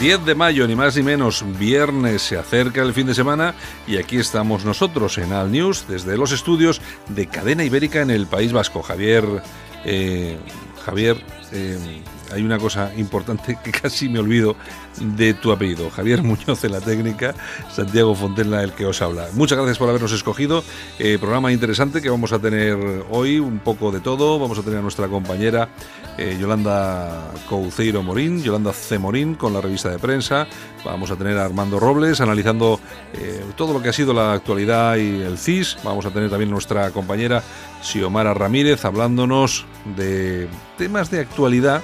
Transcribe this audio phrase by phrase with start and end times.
[0.00, 3.96] ...10 de mayo, ni más ni menos, viernes, se acerca el fin de semana y
[3.96, 8.52] aquí estamos nosotros en Alt News desde los estudios de Cadena Ibérica en el País
[8.52, 8.80] Vasco.
[8.80, 9.24] Javier,
[9.84, 10.38] eh,
[10.84, 11.16] Javier,
[11.50, 12.00] eh,
[12.32, 14.56] hay una cosa importante que casi me olvido
[15.00, 15.90] de tu apellido.
[15.90, 17.34] Javier Muñoz en la técnica,
[17.70, 19.28] Santiago Fontenla el que os habla.
[19.34, 20.62] Muchas gracias por habernos escogido.
[20.98, 22.76] Eh, programa interesante que vamos a tener
[23.10, 24.38] hoy, un poco de todo.
[24.38, 25.68] Vamos a tener a nuestra compañera
[26.16, 28.98] eh, Yolanda Couceiro Morín, Yolanda C.
[28.98, 30.46] Morín con la revista de prensa.
[30.84, 32.80] Vamos a tener a Armando Robles analizando
[33.14, 35.78] eh, todo lo que ha sido la actualidad y el CIS.
[35.84, 37.42] Vamos a tener también nuestra compañera
[37.82, 39.64] Xiomara Ramírez hablándonos
[39.96, 41.82] de temas de actualidad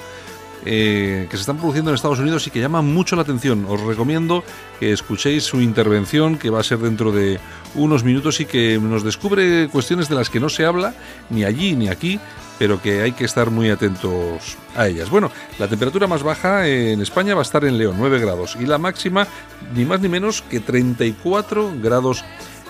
[0.66, 3.66] eh, que se están produciendo en Estados Unidos y que llaman mucho la atención.
[3.68, 4.44] Os recomiendo
[4.80, 7.38] que escuchéis su intervención, que va a ser dentro de
[7.74, 10.94] unos minutos y que nos descubre cuestiones de las que no se habla
[11.28, 12.18] ni allí ni aquí,
[12.58, 15.10] pero que hay que estar muy atentos a ellas.
[15.10, 18.66] Bueno, la temperatura más baja en España va a estar en León, 9 grados, y
[18.66, 19.26] la máxima
[19.74, 22.24] ni más ni menos que 34 grados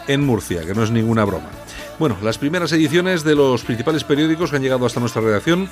[0.09, 1.49] en Murcia, que no es ninguna broma.
[1.99, 5.69] Bueno, las primeras ediciones de los principales periódicos que han llegado hasta nuestra redacción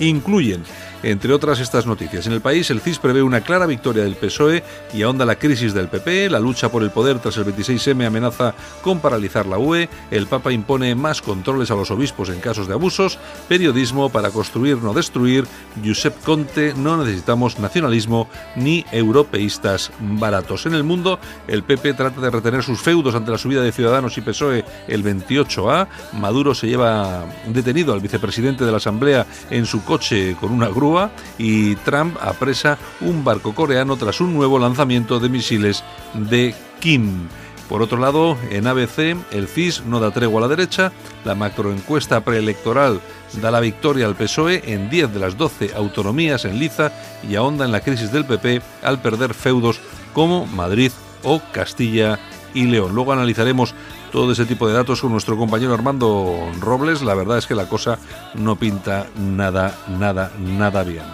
[0.00, 0.64] incluyen
[1.02, 2.26] entre otras estas noticias.
[2.26, 5.74] En el país, el CIS prevé una clara victoria del PSOE y ahonda la crisis
[5.74, 6.30] del PP.
[6.30, 9.88] La lucha por el poder tras el 26M amenaza con paralizar la UE.
[10.10, 13.18] El Papa impone más controles a los obispos en casos de abusos.
[13.48, 15.46] Periodismo para construir, no destruir.
[15.84, 20.66] Josep Conte, no necesitamos nacionalismo ni europeístas baratos.
[20.66, 24.18] En el mundo, el PP trata de retener sus feudos ante la subida de Ciudadanos
[24.18, 25.86] y PSOE el 28A.
[26.14, 31.10] Maduro se lleva detenido al vicepresidente de la Asamblea en su coche con una grúa
[31.38, 35.82] y Trump apresa un barco coreano tras un nuevo lanzamiento de misiles
[36.12, 37.26] de Kim.
[37.70, 40.92] Por otro lado, en ABC, el CIS no da tregua a la derecha,
[41.24, 43.00] la macroencuesta preelectoral
[43.40, 46.92] da la victoria al PSOE en 10 de las 12 autonomías en liza
[47.26, 49.80] y ahonda en la crisis del PP al perder feudos
[50.12, 52.18] como Madrid o Castilla
[52.52, 52.94] y León.
[52.94, 53.74] Luego analizaremos
[54.10, 57.02] todo ese tipo de datos con nuestro compañero Armando Robles.
[57.02, 57.98] La verdad es que la cosa
[58.34, 61.04] no pinta nada, nada, nada bien.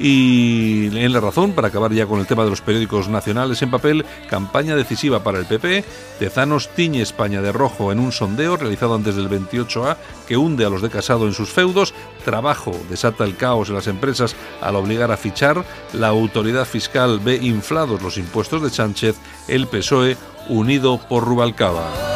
[0.00, 3.70] Y en la razón, para acabar ya con el tema de los periódicos nacionales en
[3.70, 5.84] papel, campaña decisiva para el PP.
[6.20, 9.96] Tezanos tiñe España de rojo en un sondeo realizado antes del 28A
[10.28, 11.94] que hunde a los de Casado en sus feudos.
[12.24, 15.64] Trabajo desata el caos en las empresas al obligar a fichar.
[15.92, 19.16] La autoridad fiscal ve inflados los impuestos de Sánchez.
[19.48, 20.16] El PSOE
[20.48, 22.08] unido por Rubalcaba.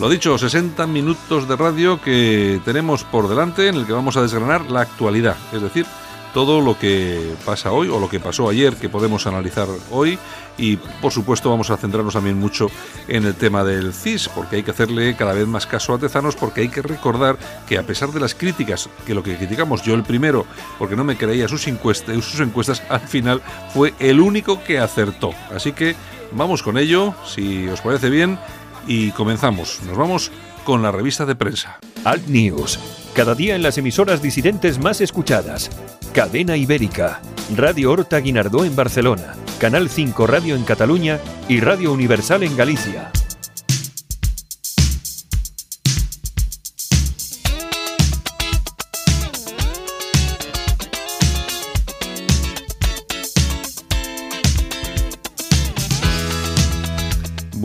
[0.00, 4.22] Lo dicho, 60 minutos de radio que tenemos por delante en el que vamos a
[4.22, 5.84] desgranar la actualidad, es decir,
[6.32, 10.18] todo lo que pasa hoy o lo que pasó ayer que podemos analizar hoy
[10.58, 12.70] y por supuesto vamos a centrarnos también mucho
[13.08, 16.36] en el tema del CIS porque hay que hacerle cada vez más caso a Tezanos
[16.36, 19.94] porque hay que recordar que a pesar de las críticas, que lo que criticamos yo
[19.94, 20.46] el primero
[20.78, 23.42] porque no me creía sus encuestas, sus encuestas al final
[23.72, 25.32] fue el único que acertó.
[25.54, 25.96] Así que
[26.32, 28.38] vamos con ello, si os parece bien
[28.86, 29.80] y comenzamos.
[29.86, 30.30] Nos vamos
[30.64, 31.78] con la revista de prensa.
[32.04, 32.78] Alt News.
[33.14, 35.70] Cada día en las emisoras disidentes más escuchadas.
[36.12, 37.20] Cadena Ibérica.
[37.56, 39.34] Radio Horta Guinardó en Barcelona.
[39.58, 43.10] Canal 5 Radio en Cataluña y Radio Universal en Galicia.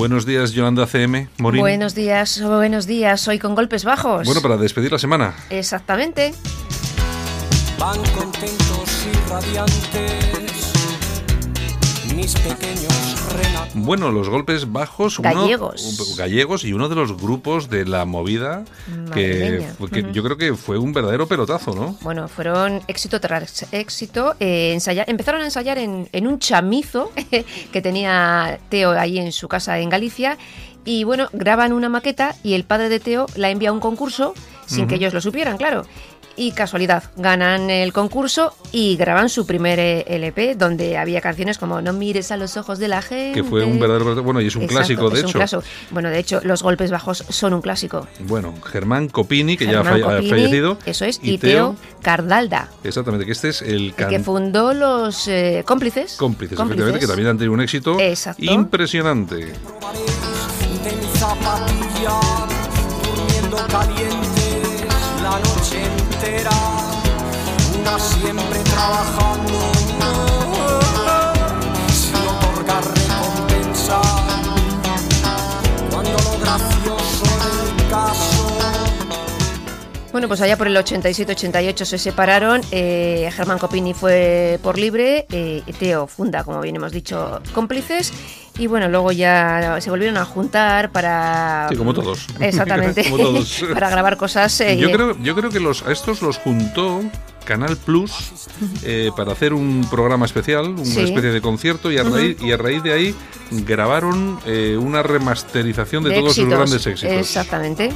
[0.05, 1.61] Buenos días, Yolanda CM, Morín.
[1.61, 3.27] Buenos días, buenos días.
[3.27, 4.27] Hoy con golpes bajos.
[4.27, 5.33] Bueno, para despedir la semana.
[5.49, 6.31] Exactamente.
[7.79, 10.94] Van contentos y radiantes
[12.15, 13.73] mis pequeños renatos.
[13.75, 15.19] Bueno, los golpes bajos.
[15.19, 16.15] uno- Gallegos.
[16.17, 18.63] gallegos y uno de los grupos de la movida
[19.13, 19.65] que,
[20.13, 21.97] yo creo que fue un verdadero pelotazo, ¿no?
[22.01, 24.35] Bueno, fueron éxito tras éxito.
[24.39, 24.77] Eh,
[25.07, 27.11] empezaron a ensayar en, en un chamizo
[27.71, 30.37] que tenía Teo ahí en su casa en Galicia.
[30.87, 34.35] Y bueno, graban una maqueta y el padre de Teo la envía a un concurso
[34.67, 35.85] sin que ellos lo supieran, claro.
[36.37, 41.81] Y casualidad, ganan el concurso y graban su primer eh, LP, donde había canciones como
[41.81, 43.41] No mires a los ojos de la gente.
[43.41, 44.21] Que fue un verdadero.
[44.21, 45.37] Bueno, y es un Exacto, clásico, de es un hecho.
[45.39, 45.63] clásico.
[45.91, 48.05] Bueno, de hecho, los golpes bajos son un clásico.
[48.19, 50.77] Bueno, Germán Copini, que Germán ya ha fallecido.
[50.85, 55.27] Eso es, y, Teo Cardalda, Exactamente, que este es el el que can- fundó los
[55.29, 56.17] eh, cómplices.
[56.17, 58.43] cómplices, efectivamente, que también han tenido un éxito Exacto.
[58.43, 59.35] impresionante.
[59.35, 59.53] de
[60.91, 62.19] mi zapatilla,
[63.05, 64.61] durmiendo caliente
[65.23, 65.81] la noche
[67.79, 69.71] una siempre trabajando,
[80.15, 82.61] Bueno, pues allá por el 87-88 se separaron.
[82.71, 85.25] eh, Germán Copini fue por libre.
[85.29, 88.13] eh, Teo funda, como bien hemos dicho, cómplices.
[88.57, 91.67] Y bueno, luego ya se volvieron a juntar para.
[91.69, 92.27] Sí, como todos.
[92.39, 93.03] Exactamente.
[93.09, 93.65] Como todos.
[93.73, 94.57] para grabar cosas.
[94.61, 97.01] eh, Yo creo, yo creo que los, a estos los juntó
[97.43, 98.13] Canal Plus
[98.83, 101.01] eh, para hacer un programa especial, una Sí.
[101.01, 103.15] especie de concierto, y a, raíz, y a raíz de ahí
[103.51, 107.17] grabaron eh, una remasterización de, todos sus grandes éxitos.
[107.17, 107.89] Exactamente.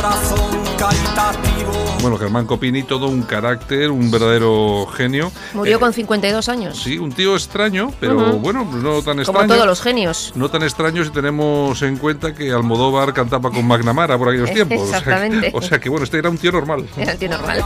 [0.00, 1.72] El corazón caritativo.
[2.00, 5.30] Bueno, Germán Copini, todo un carácter, un verdadero genio.
[5.52, 6.82] Murió Eh, con 52 años.
[6.82, 9.48] Sí, un tío extraño, pero bueno, no tan como extraño.
[9.54, 10.32] todos los genios.
[10.34, 14.78] No tan extraño si tenemos en cuenta que Almodóvar cantaba con McNamara por aquellos tiempos.
[14.80, 15.50] O sea que- Exactamente.
[15.54, 16.86] O sea, que, bueno, este era un tío normal.
[16.96, 17.62] Era el tío normal.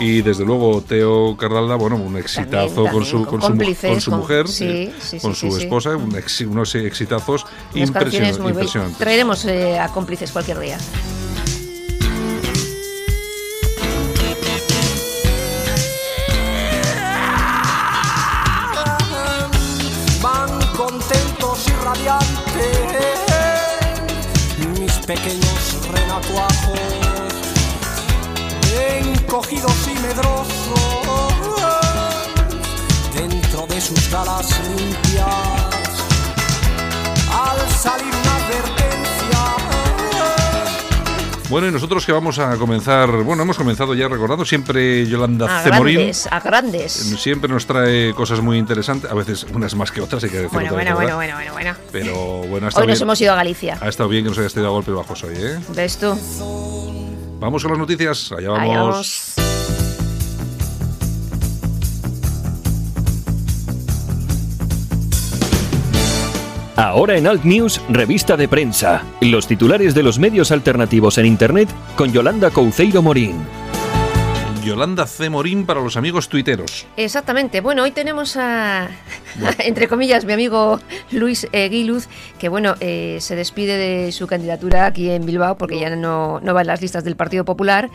[0.00, 3.52] Y desde luego Teo Cardalda, bueno, un exitazo También, con su con con su, mu-
[3.58, 5.62] cómplices, con su con- mujer, sí, eh, sí, con sí, su sí, sí.
[5.64, 6.14] esposa, un
[6.50, 8.38] unos exitazos impresionantes.
[8.38, 8.56] muy bellas.
[8.64, 8.98] impresionantes.
[8.98, 10.78] Traeremos eh, a cómplices cualquier día.
[20.22, 23.18] van contentos y radiantes
[24.78, 26.78] mis pequeños renacuajos
[28.98, 30.74] encogidos medrosos
[33.14, 35.26] dentro de sus galas limpias
[37.32, 39.38] al salir una advertencia
[41.48, 45.62] Bueno, y nosotros que vamos a comenzar, bueno, hemos comenzado ya recordando siempre Yolanda A
[45.62, 46.92] grandes, a grandes.
[46.92, 50.58] Siempre nos trae cosas muy interesantes, a veces unas más que otras, hay que decirlo
[50.58, 51.74] Bueno, bueno, bueno, bueno, bueno, bueno.
[51.92, 52.14] Pero
[52.48, 53.78] bueno, ha estado, Hoy nos hemos ido a Galicia.
[53.80, 55.58] ha estado bien que nos hayas tenido a golpes bajos hoy, ¿eh?
[55.74, 56.18] ¿Ves tú?
[57.40, 58.62] Vamos con las noticias, allá vamos.
[58.70, 59.33] Allá vamos.
[66.76, 69.04] Ahora en Alt News, revista de prensa.
[69.20, 73.36] Los titulares de los medios alternativos en Internet con Yolanda Couceiro Morín.
[74.64, 75.30] Yolanda C.
[75.30, 76.86] Morín para los amigos tuiteros.
[76.96, 77.60] Exactamente.
[77.60, 78.88] Bueno, hoy tenemos a,
[79.58, 80.80] entre comillas, mi amigo
[81.12, 82.08] Luis eh, Guiluz,
[82.40, 86.54] que bueno, eh, se despide de su candidatura aquí en Bilbao porque ya no, no
[86.54, 87.88] va en las listas del Partido Popular.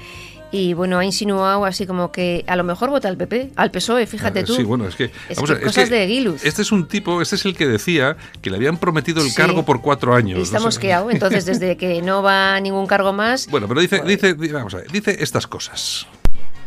[0.52, 4.08] Y bueno, ha insinuado así como que a lo mejor vota al PP, al PSOE,
[4.08, 4.56] fíjate Eh, tú.
[4.56, 5.06] Sí, bueno, es que.
[5.30, 6.44] Es vamos que a ver, cosas que de Guiluz.
[6.44, 9.36] Este es un tipo, este es el que decía que le habían prometido el Sí.
[9.36, 10.40] cargo por cuatro años.
[10.40, 13.48] Y está mosqueado, entonces desde que no va a ningún cargo más.
[13.52, 16.08] Bueno, pero dice, Pues- dice, di- vamos a ver, dice estas cosas.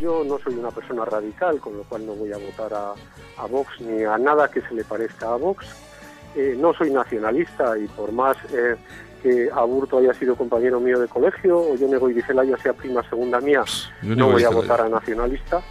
[0.01, 2.93] Yo no soy una persona radical, con lo cual no voy a votar a,
[3.43, 5.65] a Vox ni a nada que se le parezca a Vox.
[6.37, 8.77] Eh, no soy nacionalista y por más eh,
[9.23, 13.41] que Aburto haya sido compañero mío de colegio o yo Nego Celaya sea prima segunda
[13.41, 13.65] mía,
[14.03, 15.63] ni no voy a votar a nacionalista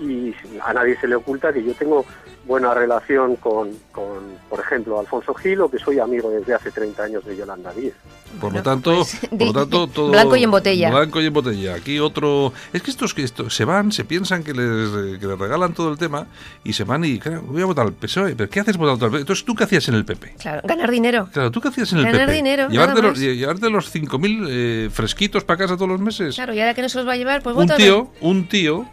[0.00, 2.04] y a nadie se le oculta que yo tengo
[2.48, 7.02] buena relación con, con, por ejemplo, Alfonso Gil o que soy amigo desde hace 30
[7.02, 7.94] años de Yolanda Díez.
[8.40, 10.90] Por lo tanto, pues, por lo tanto, todo blanco y en botella.
[10.90, 11.74] Blanco y en botella.
[11.74, 12.52] Aquí otro.
[12.72, 15.92] Es que estos que esto, se van, se piensan que les, que les regalan todo
[15.92, 16.26] el tema
[16.64, 18.34] y se van y claro, voy a votar al PSOE.
[18.34, 19.20] ¿Pero qué haces votando al PSOE?
[19.20, 20.36] Entonces, ¿tú qué hacías en el PP?
[20.38, 21.28] Claro, ganar dinero.
[21.32, 22.32] Claro, ¿tú qué hacías en el Ganar PP?
[22.32, 26.34] dinero, llevarte, los, llevarte los 5.000 eh, fresquitos para casa todos los meses.
[26.34, 28.86] Claro, y ahora que no se los va a llevar, pues un tío, un tío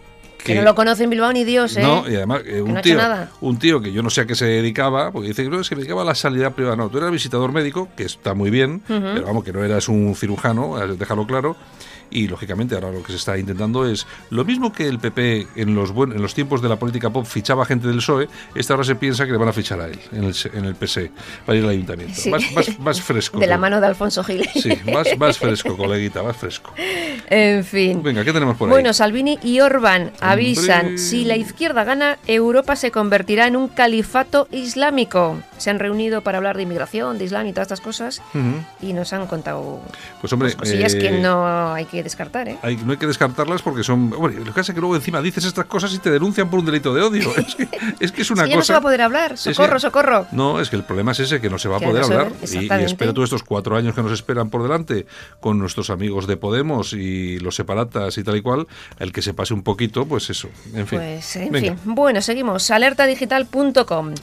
[0.46, 1.82] Que no lo conoce en Bilbao ni Dios, ¿eh?
[1.82, 3.32] No, y además, eh, un, tío, nada.
[3.42, 6.04] un tío que yo no sé a qué se dedicaba, porque dice que se dedicaba
[6.04, 6.76] a la sanidad privada.
[6.76, 10.16] No, tú eras visitador médico, que está muy bien, pero vamos, que no eras un
[10.16, 11.56] cirujano, déjalo claro.
[12.12, 15.76] Y lógicamente ahora lo que se está intentando es lo mismo que el PP en
[15.76, 18.84] los buen- en los tiempos de la política pop fichaba gente del PSOE, esta hora
[18.84, 21.12] se piensa que le van a fichar a él en el, se- en el PSE
[21.46, 22.14] para ir al ayuntamiento.
[22.16, 22.30] Sí.
[22.30, 23.40] Más, más, más fresco.
[23.40, 24.48] De la mano de Alfonso Gil.
[24.54, 26.74] Sí, más, más fresco, coleguita, más fresco.
[27.30, 28.02] en fin.
[28.04, 28.72] Venga, ¿qué tenemos por ahí?
[28.72, 30.98] Bueno, Salvini y Salvini avisan, Hombre.
[30.98, 35.38] si la izquierda gana, Europa se convertirá en un califato islámico.
[35.58, 38.22] Se han reunido para hablar de inmigración, de Islam y todas estas cosas
[38.82, 39.82] y nos han contado
[40.22, 42.58] Pues hombre, cosillas eh, que no hay que descartar, ¿eh?
[42.62, 44.14] hay- no hay que descartarlas porque son.
[44.14, 46.60] Hombre, lo que pasa es que luego encima dices estas cosas y te denuncian por
[46.60, 47.30] un delito de odio.
[47.46, 47.68] Es que
[48.00, 48.74] es, que es una que ya no se cosa.
[48.74, 49.32] va a poder hablar.
[49.32, 50.28] que- Socorro, socorro.
[50.32, 52.08] No, es que el problema es ese, que no se va a Que poder no
[52.08, 52.32] hablar.
[52.52, 55.06] Y- Y, espero tú estos cuatro años que nos esperan por delante
[55.40, 58.68] con nuestros amigos de Podemos y los separatas y tal y cual,
[59.00, 60.50] el que se pase un poquito, pues eso.
[60.74, 61.00] En fin.
[61.00, 61.76] Pues, en Venga.
[61.76, 61.96] fin.
[61.96, 62.70] Bueno, seguimos.
[62.72, 64.14] Alertadigital.com.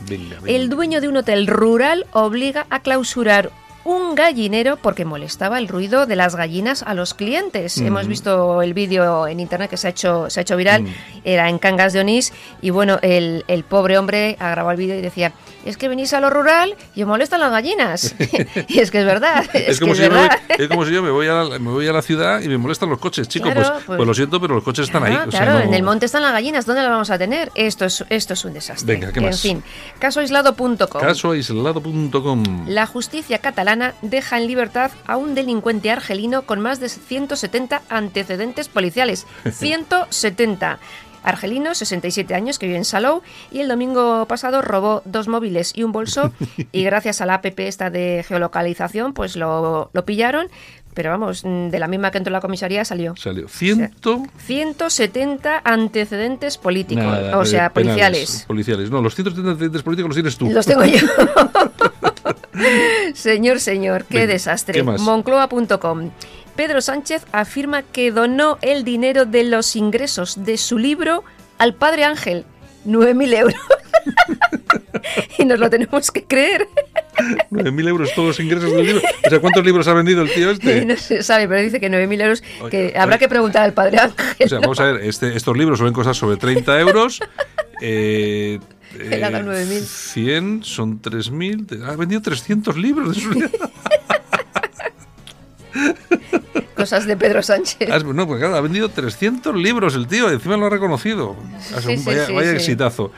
[0.46, 3.50] El dueño de un hotel rural obliga a clausurar
[3.84, 7.78] un gallinero porque molestaba el ruido de las gallinas a los clientes.
[7.78, 7.86] Mm.
[7.86, 10.88] Hemos visto el vídeo en internet que se ha hecho, se ha hecho viral, Mm.
[11.24, 14.96] era en Cangas de Onís, y bueno, el, el pobre hombre ha grabado el vídeo
[14.96, 15.32] y decía,
[15.64, 18.14] es que venís a lo rural y os molestan las gallinas.
[18.68, 20.40] y es que es verdad, es, Es como, que si es yo me, voy, verdad.
[20.60, 22.58] es como si yo me voy, a la, me voy a la ciudad y me
[22.58, 23.44] molestan los coches, chico.
[23.50, 25.12] Claro, pues, pues- pues lo siento, pero los coches están ahí.
[25.12, 27.18] Claro, o sea, claro, no- en el monte están las gallinas, ¿dónde las vamos a
[27.18, 27.50] tener?
[27.54, 28.94] Esto es, esto es un desastre.
[28.94, 29.40] Venga, ¿qué En más?
[29.40, 29.62] fin,
[29.98, 31.00] casoaislado.com.
[31.00, 32.66] Casoaislado.com.
[32.68, 33.71] La justicia catalana
[34.02, 39.26] deja en libertad a un delincuente argelino con más de 170 antecedentes policiales.
[39.52, 40.78] 170.
[41.22, 45.84] Argelino, 67 años, que vive en Salou, y el domingo pasado robó dos móviles y
[45.84, 46.32] un bolso,
[46.72, 50.48] y gracias a la APP esta de geolocalización, pues lo, lo pillaron,
[50.94, 53.14] pero vamos, mm, de la misma que entró en la comisaría salió.
[53.16, 54.22] Salió ciento.
[54.38, 58.44] 170 antecedentes políticos, nada, o sea, penales, policiales.
[58.46, 58.90] policiales.
[58.90, 60.50] No, los 170 antecedentes políticos los tienes tú.
[60.50, 60.98] Los tengo yo.
[63.14, 64.82] señor, señor, qué Venga, desastre.
[64.82, 66.10] Moncloa.com.
[66.56, 71.24] Pedro Sánchez afirma que donó el dinero de los ingresos de su libro
[71.58, 72.44] al padre Ángel.
[72.86, 73.54] 9.000 euros.
[75.38, 76.66] y nos lo tenemos que creer.
[77.50, 79.02] 9.000 euros todos los ingresos del libro.
[79.26, 80.84] O sea, ¿cuántos libros ha vendido el tío este?
[80.86, 82.42] no se sabe, pero dice que 9.000 euros.
[82.70, 82.98] Que oye.
[82.98, 84.46] habrá que preguntar al padre Ángel.
[84.46, 87.20] O sea, vamos a ver, este, estos libros suelen costar sobre 30 euros.
[87.80, 88.60] Eh,
[89.00, 89.80] Él ha dado 9.000.
[89.80, 91.66] 100 son 3.000.
[91.66, 93.30] te- Ha vendido 300 libros de su.
[96.76, 97.90] Cosas de Pedro Sánchez.
[97.90, 101.36] Has- No, pues claro, ha vendido 300 libros el tío, encima lo ha reconocido.
[101.80, 103.12] Sí, sí, vaya sí, vaya exitazo.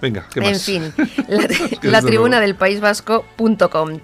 [0.00, 0.50] Venga, ¿qué más?
[0.68, 0.92] En fin,
[1.28, 1.48] la,
[1.82, 4.00] la tribuna del País Vasco.com.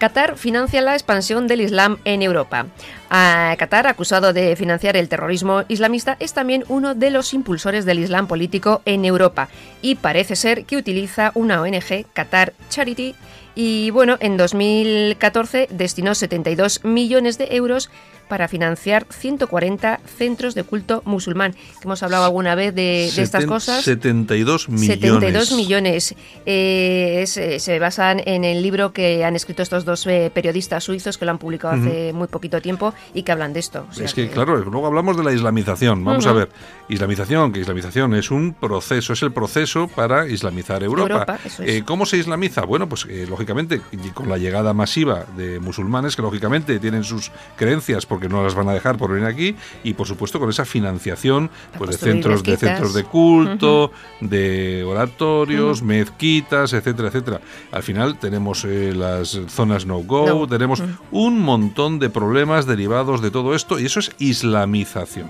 [0.00, 2.68] Qatar financia la expansión del Islam en Europa.
[3.10, 7.98] A Qatar, acusado de financiar el terrorismo islamista, es también uno de los impulsores del
[7.98, 9.50] Islam político en Europa
[9.82, 13.14] y parece ser que utiliza una ONG, Qatar Charity,
[13.54, 17.90] y bueno, en 2014 destinó 72 millones de euros
[18.30, 21.52] para financiar 140 centros de culto musulmán.
[21.52, 23.84] Que hemos hablado alguna vez de, de estas cosas.
[23.84, 25.00] 72 millones.
[25.00, 26.14] 72 millones.
[26.46, 30.84] Eh, es, eh, se basan en el libro que han escrito estos dos eh, periodistas
[30.84, 33.84] suizos que lo han publicado hace muy poquito tiempo y que hablan de esto.
[33.90, 36.04] O sea Es que, claro, luego hablamos de la islamización.
[36.04, 36.50] Vamos a ver,
[36.88, 41.12] islamización, que islamización es un proceso, es el proceso para islamizar Europa.
[41.12, 41.68] Europa, eso es.
[41.68, 42.64] Eh, ¿Cómo se islamiza?
[42.64, 43.80] Bueno, pues lógicamente
[44.14, 48.68] con la llegada masiva de musulmanes que lógicamente tienen sus creencias porque no las van
[48.68, 52.56] a dejar por venir aquí y por supuesto con esa financiación pues de centros de
[52.56, 57.40] centros de culto, de oratorios, mezquitas, etcétera, etcétera.
[57.72, 60.46] Al final tenemos eh, las zonas no go, No.
[60.46, 65.28] tenemos un montón de problemas derivados de todo esto y eso es islamización.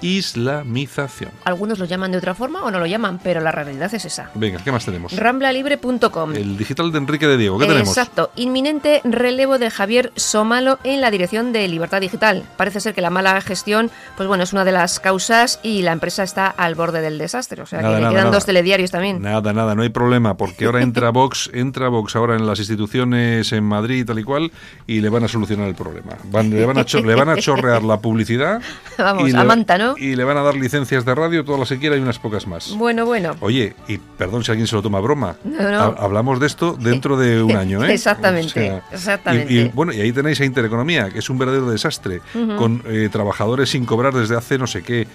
[0.00, 1.30] Islamización.
[1.44, 4.30] Algunos lo llaman de otra forma o no lo llaman, pero la realidad es esa.
[4.34, 5.12] Venga, ¿qué más tenemos?
[5.16, 6.34] Ramblalibre.com.
[6.34, 7.88] El digital de Enrique de Diego, ¿qué tenemos?
[7.88, 8.30] Exacto.
[8.36, 12.44] Inminente relevo de Javier Somalo en la dirección de Libertad Digital.
[12.56, 15.92] Parece ser que la mala gestión, pues bueno, es una de las causas y la
[15.92, 17.62] empresa está al borde del desastre.
[17.62, 18.36] O sea, Nada, que le nada, quedan nada.
[18.36, 19.20] dos telediarios también.
[19.22, 23.52] Nada, nada, no hay problema, porque ahora entra Vox, entra Vox ahora en las instituciones
[23.52, 24.50] en Madrid y tal y cual,
[24.86, 26.12] y le van a solucionar el problema.
[26.24, 28.60] Van- le, van a cho- le van a chorrear la publicidad.
[28.98, 29.89] Vamos, y a le- manta, ¿no?
[29.98, 32.46] Y le van a dar licencias de radio, todas las que quiera y unas pocas
[32.46, 32.74] más.
[32.76, 33.36] Bueno, bueno.
[33.40, 35.36] Oye, y perdón si alguien se lo toma a broma.
[35.44, 35.78] No, no.
[35.80, 37.92] Ha- Hablamos de esto dentro de un año, ¿eh?
[37.92, 39.52] Exactamente, exactamente.
[39.52, 42.20] Y, y, bueno, y ahí tenéis a Intereconomía, que es un verdadero desastre,
[42.58, 45.06] con eh, trabajadores sin cobrar desde hace no sé qué.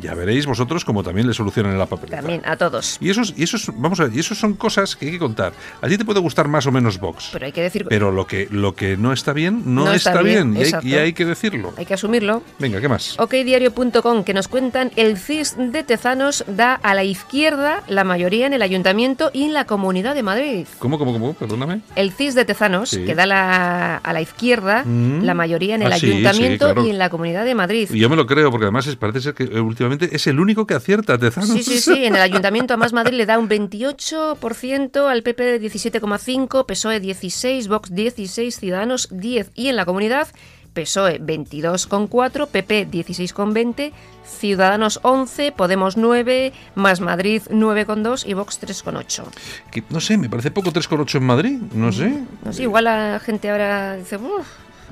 [0.00, 2.18] Ya veréis vosotros cómo también le solucionan la papeleta.
[2.18, 2.98] También a todos.
[3.00, 5.52] Y esos, y esos, vamos a ver, y esos son cosas que hay que contar.
[5.80, 7.30] A ti te puede gustar más o menos Vox.
[7.32, 10.10] Pero hay que decir, Pero lo que, lo que no está bien, no, No está,
[10.10, 10.52] está bien.
[10.52, 10.88] bien, y, hay, exacto.
[10.88, 11.72] y hay que decirlo.
[11.76, 12.42] hay que asumirlo.
[12.58, 13.18] Venga, ¿qué más?
[13.18, 18.52] OKDiario.com, que nos cuentan el CIS de Tezanos da a la izquierda la mayoría en
[18.52, 20.66] el Ayuntamiento y en la Comunidad de Madrid.
[20.78, 21.32] ¿Cómo, cómo, cómo?
[21.34, 21.80] Perdóname.
[21.96, 23.04] El CIS de Tezanos, Sí.
[23.04, 25.22] que da la- a la izquierda Mm.
[25.24, 26.86] la mayoría en el Ah, sí, sí, Ayuntamiento claro.
[26.86, 27.88] y en la Comunidad de Madrid.
[27.92, 30.40] Y yo me lo creo, porque además es, parece ser que eh, últimamente es el
[30.40, 31.50] único que acierta, Tezanos.
[31.50, 32.04] Sí, sí, sí.
[32.04, 37.68] En el Ayuntamiento, además, Madrid le da un 28%, al PP de 17,5%, PSOE 16%,
[37.68, 39.50] Vox 16%, Ciudadanos 10%.
[39.54, 40.28] Y en la comunidad,
[40.74, 43.92] PSOE 22,4, PP 16,20,
[44.24, 49.24] Ciudadanos 11, Podemos 9, Más Madrid 9,2 y Vox 3,8.
[49.70, 52.12] Que, no sé, me parece poco 3,8 en Madrid, no sé.
[52.44, 54.46] No sé, igual la gente ahora dice, "Uf,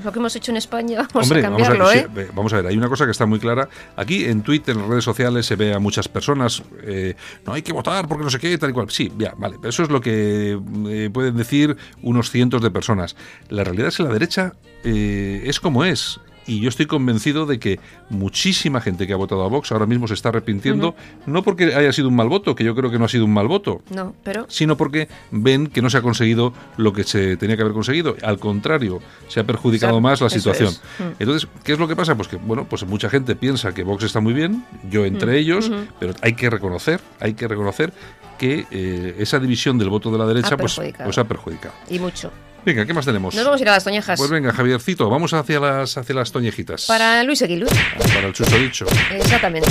[0.05, 2.29] lo que hemos hecho en España, vamos Hombre, a vamos a, cambiarlo, ¿eh?
[2.35, 3.69] vamos a ver, hay una cosa que está muy clara.
[3.97, 7.15] Aquí en Twitter, en las redes sociales, se ve a muchas personas, eh,
[7.47, 8.91] no hay que votar porque no sé qué, tal y cual.
[8.91, 13.17] Sí, ya, vale, pero eso es lo que eh, pueden decir unos cientos de personas.
[13.49, 16.21] La realidad es que la derecha eh, es como es.
[16.47, 20.07] Y yo estoy convencido de que muchísima gente que ha votado a Vox ahora mismo
[20.07, 20.95] se está arrepintiendo,
[21.27, 23.33] no porque haya sido un mal voto, que yo creo que no ha sido un
[23.33, 27.37] mal voto, No, pero sino porque ven que no se ha conseguido lo que se
[27.37, 28.17] tenía que haber conseguido.
[28.23, 30.69] Al contrario, se ha perjudicado O sea, más la situación.
[30.69, 30.81] es.
[30.99, 31.03] Mm.
[31.19, 32.15] Entonces, ¿qué es lo que pasa?
[32.15, 35.35] Pues que, bueno, pues mucha gente piensa que Vox está muy bien, yo entre Mm,
[35.37, 37.93] ellos, pero hay que reconocer, hay que reconocer
[38.39, 41.75] que eh, esa división del voto de la derecha Ha pues, pues ha perjudicado.
[41.91, 42.31] y mucho.
[42.67, 43.33] Venga, ¿qué más tenemos?
[43.33, 44.19] Nos vamos a ir a las toñejas.
[44.19, 46.87] Pues venga, Javiercito, vamos hacia las, hacia las toñejitas.
[46.87, 47.71] Para Luis Eguiluz,
[48.13, 48.87] Para el susodicho.
[49.13, 49.71] exactamente.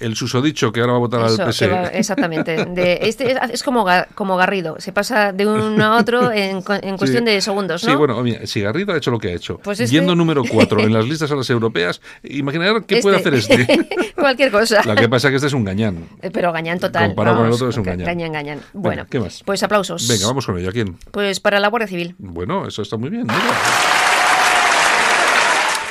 [0.00, 1.68] El susodicho que ahora va a votar Eso, al que PS.
[1.70, 2.64] va- exactamente.
[2.66, 6.96] De, este es, es como, como Garrido, se pasa de uno a otro en, en
[6.96, 7.30] cuestión Sí.
[7.32, 7.90] de segundos, ¿no?
[7.90, 10.42] Sí, bueno, mira, si Garrido ha hecho lo que ha hecho, Pues este- yendo número
[10.48, 13.88] 4 en las listas a las europeas, imaginar qué puede hacer este.
[14.14, 14.82] Cualquier cosa.
[14.84, 16.08] Lo que pasa es que este es un gañán.
[16.32, 17.08] Pero gañán total.
[17.08, 18.06] Comparado con el vamos, otro es un ga- gañán.
[18.06, 18.60] Gañán, gañán.
[18.72, 19.42] Bueno, ¿qué más?
[19.44, 20.08] pues aplausos.
[20.08, 20.70] Venga, vamos con ello.
[20.70, 20.96] ¿A quién?
[21.10, 22.14] Pues para la Guardia Civil.
[22.18, 23.22] Bueno, eso está muy bien.
[23.22, 23.38] mira.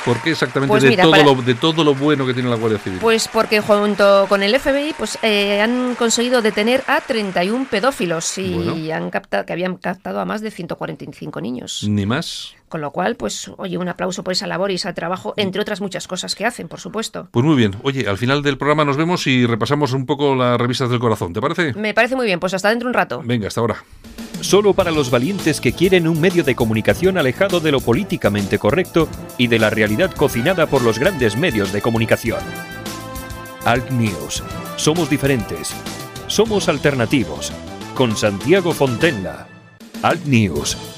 [0.08, 2.48] ¿Por qué exactamente Pues de, mira, todo para- lo, de todo lo bueno que tiene
[2.48, 2.98] la Guardia Civil?
[3.00, 8.54] Pues porque junto con el FBI pues eh, han conseguido detener a 31 pedófilos y
[8.54, 8.94] Bueno.
[8.96, 11.84] han captado que habían captado a más de 145 niños.
[11.88, 12.54] Ni más.
[12.68, 15.80] Con lo cual, pues oye, un aplauso por esa labor y ese trabajo, entre otras
[15.80, 17.28] muchas cosas que hacen, por supuesto.
[17.30, 17.74] Pues muy bien.
[17.82, 21.32] Oye, al final del programa nos vemos y repasamos un poco las revistas del corazón.
[21.32, 21.72] ¿Te parece?
[21.74, 23.22] Me parece muy bien, pues hasta dentro un rato.
[23.24, 23.84] Venga, hasta ahora.
[24.40, 29.08] Solo para los valientes que quieren un medio de comunicación alejado de lo políticamente correcto
[29.36, 32.40] y de la realidad cocinada por los grandes medios de comunicación.
[33.64, 34.42] Alt News.
[34.76, 35.74] Somos diferentes.
[36.28, 37.52] Somos alternativos.
[37.94, 39.48] Con Santiago Fontenla.
[40.02, 40.97] Alt News.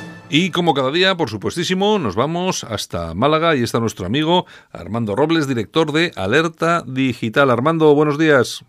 [0.33, 5.13] Y como cada día, por supuestísimo, nos vamos hasta Málaga y está nuestro amigo Armando
[5.13, 7.49] Robles, director de Alerta Digital.
[7.49, 8.63] Armando, buenos días.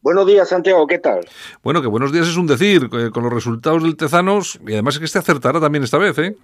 [0.00, 1.28] Buenos días, Santiago, ¿qué tal?
[1.62, 4.94] Bueno, que buenos días es un decir, eh, con los resultados del Tezanos, y además
[4.94, 6.34] es que este acertará también esta vez, ¿eh?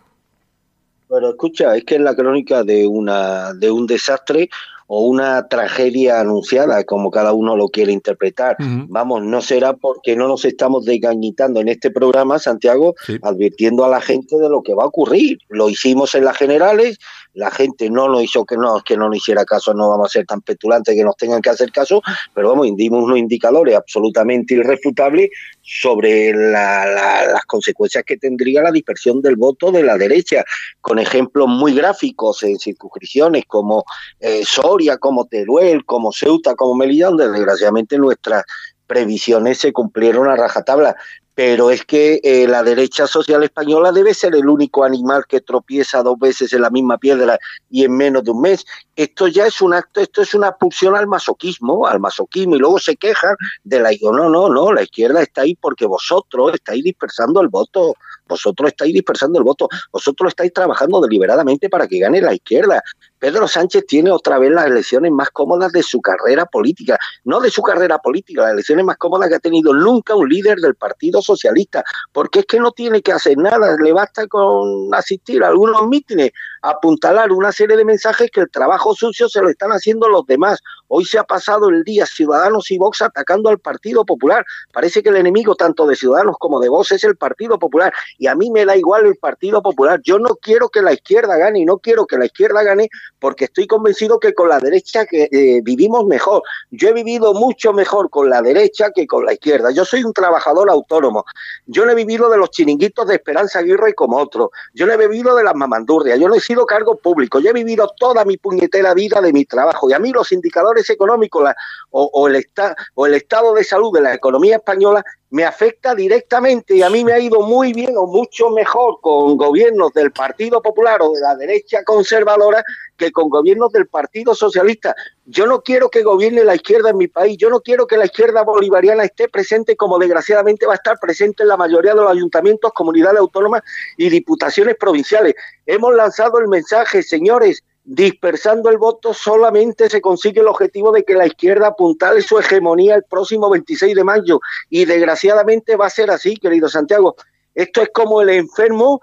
[1.08, 4.50] Pero escucha, es que es la crónica de una de un desastre
[4.86, 8.56] o una tragedia anunciada, como cada uno lo quiere interpretar.
[8.88, 13.18] Vamos, no será porque no nos estamos desgañitando en este programa, Santiago, Sí.
[13.22, 15.38] advirtiendo a la gente de lo que va a ocurrir.
[15.48, 16.98] Lo hicimos en las generales,
[17.34, 20.12] la gente no lo hizo, que no, que no nos hiciera caso, no vamos a
[20.12, 22.00] ser tan petulantes que nos tengan que hacer caso,
[22.32, 28.70] pero vamos, dimos unos indicadores absolutamente irrefutables sobre la- la- las consecuencias que tendría la
[28.70, 30.44] dispersión del voto de la derecha,
[30.80, 33.84] con ejemplos muy gráficos en circunscripciones como
[34.20, 38.44] eh, Soria, como Teruel, como Ceuta, como Melilla, donde desgraciadamente nuestras
[38.86, 40.94] previsiones se cumplieron a rajatabla.
[41.34, 46.02] Pero es que eh, la derecha social española debe ser el único animal que tropieza
[46.02, 47.38] dos veces en la misma piedra
[47.70, 48.64] y en menos de un mes.
[48.94, 52.78] Esto ya es un acto, esto es una expulsión al masoquismo, al masoquismo, y luego
[52.78, 57.40] se quejan de la no, no, no, la izquierda está ahí porque vosotros estáis dispersando
[57.40, 57.94] el voto,
[58.28, 62.82] vosotros estáis dispersando el voto, vosotros estáis trabajando deliberadamente para que gane la izquierda.
[63.18, 67.50] Pedro Sánchez tiene otra vez las elecciones más cómodas de su carrera política, no de
[67.50, 71.22] su carrera política, las elecciones más cómodas que ha tenido nunca un líder del Partido
[71.22, 75.86] Socialista, porque es que no tiene que hacer nada, le basta con asistir a algunos
[75.88, 80.26] mítines, apuntalar una serie de mensajes que el trabajo sucio se lo están haciendo los
[80.26, 80.60] demás.
[80.88, 84.44] Hoy se ha pasado el día Ciudadanos y Vox atacando al Partido Popular.
[84.72, 87.92] Parece que el enemigo tanto de Ciudadanos como de Vox es el Partido Popular.
[88.18, 90.00] Y a mí me da igual el Partido Popular.
[90.02, 92.88] Yo no quiero que la izquierda gane y no quiero que la izquierda gane
[93.24, 96.42] porque estoy convencido que con la derecha eh, vivimos mejor.
[96.70, 99.70] Yo he vivido mucho mejor con la derecha que con la izquierda.
[99.70, 101.24] Yo soy un trabajador autónomo.
[101.64, 104.50] Yo no he vivido de los chiringuitos de Esperanza Aguirre como otro.
[104.74, 106.20] Yo no he vivido de las mamandurrias.
[106.20, 107.40] Yo no he sido cargo público.
[107.40, 109.88] Yo he vivido toda mi puñetera vida de mi trabajo.
[109.88, 111.50] Y a mí los indicadores económicos
[111.92, 115.02] o el estado de salud de la economía española
[115.34, 119.36] me afecta directamente y a mí me ha ido muy bien o mucho mejor con
[119.36, 122.62] gobiernos del Partido Popular o de la derecha conservadora
[122.96, 124.94] que con gobiernos del Partido Socialista.
[125.24, 128.04] Yo no quiero que gobierne la izquierda en mi país, yo no quiero que la
[128.04, 132.12] izquierda bolivariana esté presente como desgraciadamente va a estar presente en la mayoría de los
[132.12, 133.62] ayuntamientos, comunidades autónomas
[133.96, 135.34] y diputaciones provinciales.
[135.66, 141.14] Hemos lanzado el mensaje, señores, dispersando el voto solamente se consigue el objetivo de que
[141.14, 144.40] la izquierda apuntale su hegemonía el próximo 26 de mayo.
[144.70, 147.14] Y desgraciadamente va a ser así, querido Santiago.
[147.54, 149.00] Esto es como el enfermo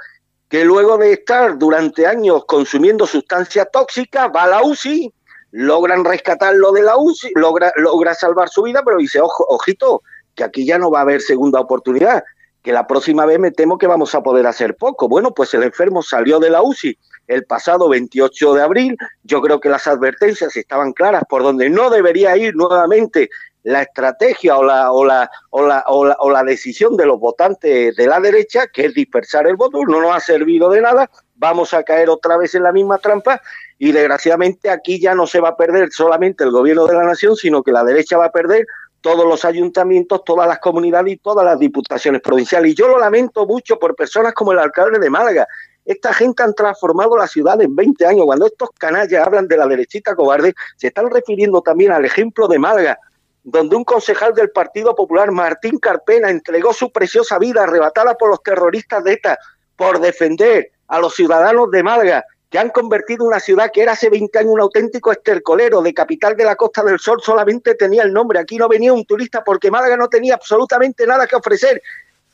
[0.50, 5.14] que luego de estar durante años consumiendo sustancias tóxicas va a la UCI,
[5.52, 10.02] logran rescatarlo de la UCI, logra, logra salvar su vida, pero dice, ojo, ojito,
[10.36, 12.24] que aquí ya no va a haber segunda oportunidad
[12.62, 15.08] que la próxima vez me temo que vamos a poder hacer poco.
[15.08, 16.98] Bueno, pues el enfermo salió de la UCI
[17.32, 18.98] el pasado 28 de abril.
[19.24, 23.30] Yo creo que las advertencias estaban claras por donde no debería ir nuevamente
[23.64, 28.08] la estrategia o la, o la, o la, o la, decisión de los votantes de
[28.08, 31.84] la derecha, que es dispersar el voto, no nos ha servido de nada, vamos a
[31.84, 33.40] caer otra vez en la misma trampa
[33.78, 37.36] y desgraciadamente aquí ya no se va a perder solamente el gobierno de la nación,
[37.36, 38.66] sino que la derecha va a perder
[39.02, 42.72] todos los ayuntamientos, todas las comunidades y todas las diputaciones provinciales.
[42.72, 45.48] Y yo lo lamento mucho por personas como el alcalde de Málaga.
[45.86, 48.26] Esta gente han transformado la ciudad en 20 años.
[48.26, 52.60] Cuando estos canallas hablan de la derechita cobarde, se están refiriendo también al ejemplo de
[52.60, 53.00] Málaga,
[53.44, 58.44] donde un concejal del Partido Popular, Martín Carpena, entregó su preciosa vida arrebatada por los
[58.44, 59.38] terroristas de ETA
[59.76, 64.10] por defender a los ciudadanos de Málaga que han convertido una ciudad que era hace
[64.10, 68.12] 20 años un auténtico estercolero de capital de la Costa del Sol, solamente tenía el
[68.12, 68.40] nombre.
[68.40, 71.82] Aquí no venía un turista porque Málaga no tenía absolutamente nada que ofrecer.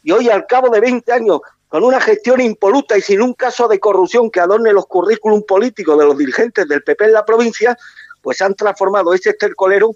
[0.02, 3.68] Y hoy, al cabo de 20 años, con una gestión impoluta y sin un caso
[3.68, 7.78] de corrupción que adorne los currículum políticos de los dirigentes del PP en la provincia,
[8.22, 9.92] pues han transformado ese estercolero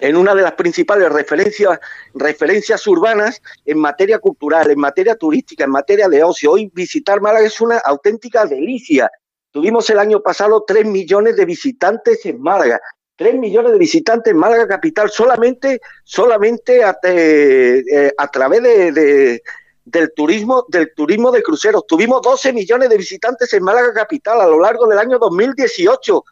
[0.00, 1.78] en una de las principales referencias,
[2.14, 6.52] referencias urbanas en materia cultural, en materia turística, en materia de ocio.
[6.52, 9.10] Hoy visitar Málaga es una auténtica delicia
[9.56, 12.78] Tuvimos el año pasado 3 millones de visitantes en Málaga.
[13.16, 19.42] 3 millones de visitantes en Málaga capital solamente, solamente a, eh, eh, a través de,
[19.86, 21.86] del turismo, del turismo de cruceros.
[21.86, 26.24] Tuvimos 12 millones de visitantes en Málaga capital a lo largo del año 2018.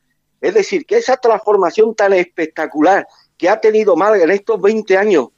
[0.43, 3.07] Es decir, que esa transformación tan espectacular
[3.39, 5.29] que ha tenido Málaga en estos 20 años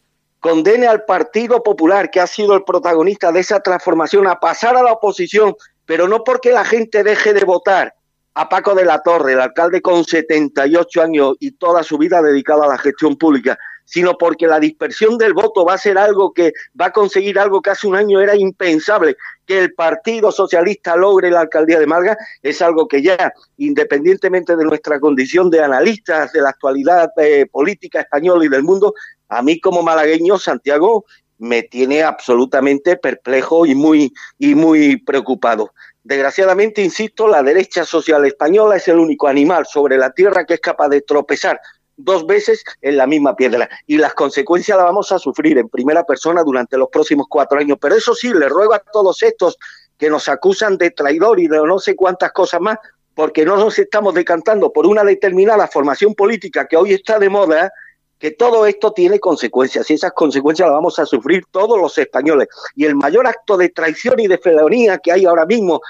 [0.40, 4.82] condene al Partido Popular, que ha sido el protagonista de esa transformación, a pasar a
[4.82, 5.54] la oposición
[5.86, 7.94] pero no porque la gente deje de votar
[8.34, 12.66] a Paco de la Torre, el alcalde con 78 años y toda su vida dedicada
[12.66, 16.52] a la gestión pública, sino porque la dispersión del voto va a ser algo que
[16.78, 21.30] va a conseguir algo que hace un año era impensable, que el Partido Socialista logre
[21.30, 26.42] la alcaldía de Malga, es algo que ya, independientemente de nuestra condición de analistas de
[26.42, 28.92] la actualidad eh, política española y del mundo,
[29.28, 31.04] a mí como malagueño, Santiago,
[31.38, 35.72] me tiene absolutamente perplejo y muy, y muy preocupado.
[36.02, 40.60] Desgraciadamente, insisto, la derecha social española es el único animal sobre la tierra que es
[40.60, 41.60] capaz de tropezar
[41.96, 43.68] dos veces en la misma piedra.
[43.86, 47.78] Y las consecuencias las vamos a sufrir en primera persona durante los próximos cuatro años.
[47.80, 49.56] Pero eso sí, le ruego a todos estos
[49.98, 52.78] que nos acusan de traidor y de no sé cuántas cosas más,
[53.14, 57.72] porque no nos estamos decantando por una determinada formación política que hoy está de moda,
[58.18, 62.48] que todo esto tiene consecuencias y esas consecuencias las vamos a sufrir todos los españoles.
[62.74, 65.80] Y el mayor acto de traición y de felonía que hay ahora mismo,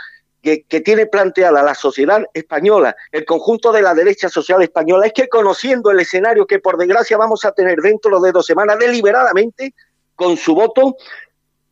[0.68, 5.28] que, tiene planteada la sociedad española, el conjunto de la derecha social española, es que
[5.28, 9.74] conociendo el escenario que por desgracia vamos a tener dentro de dos semanas deliberadamente,
[10.14, 10.96] con su voto,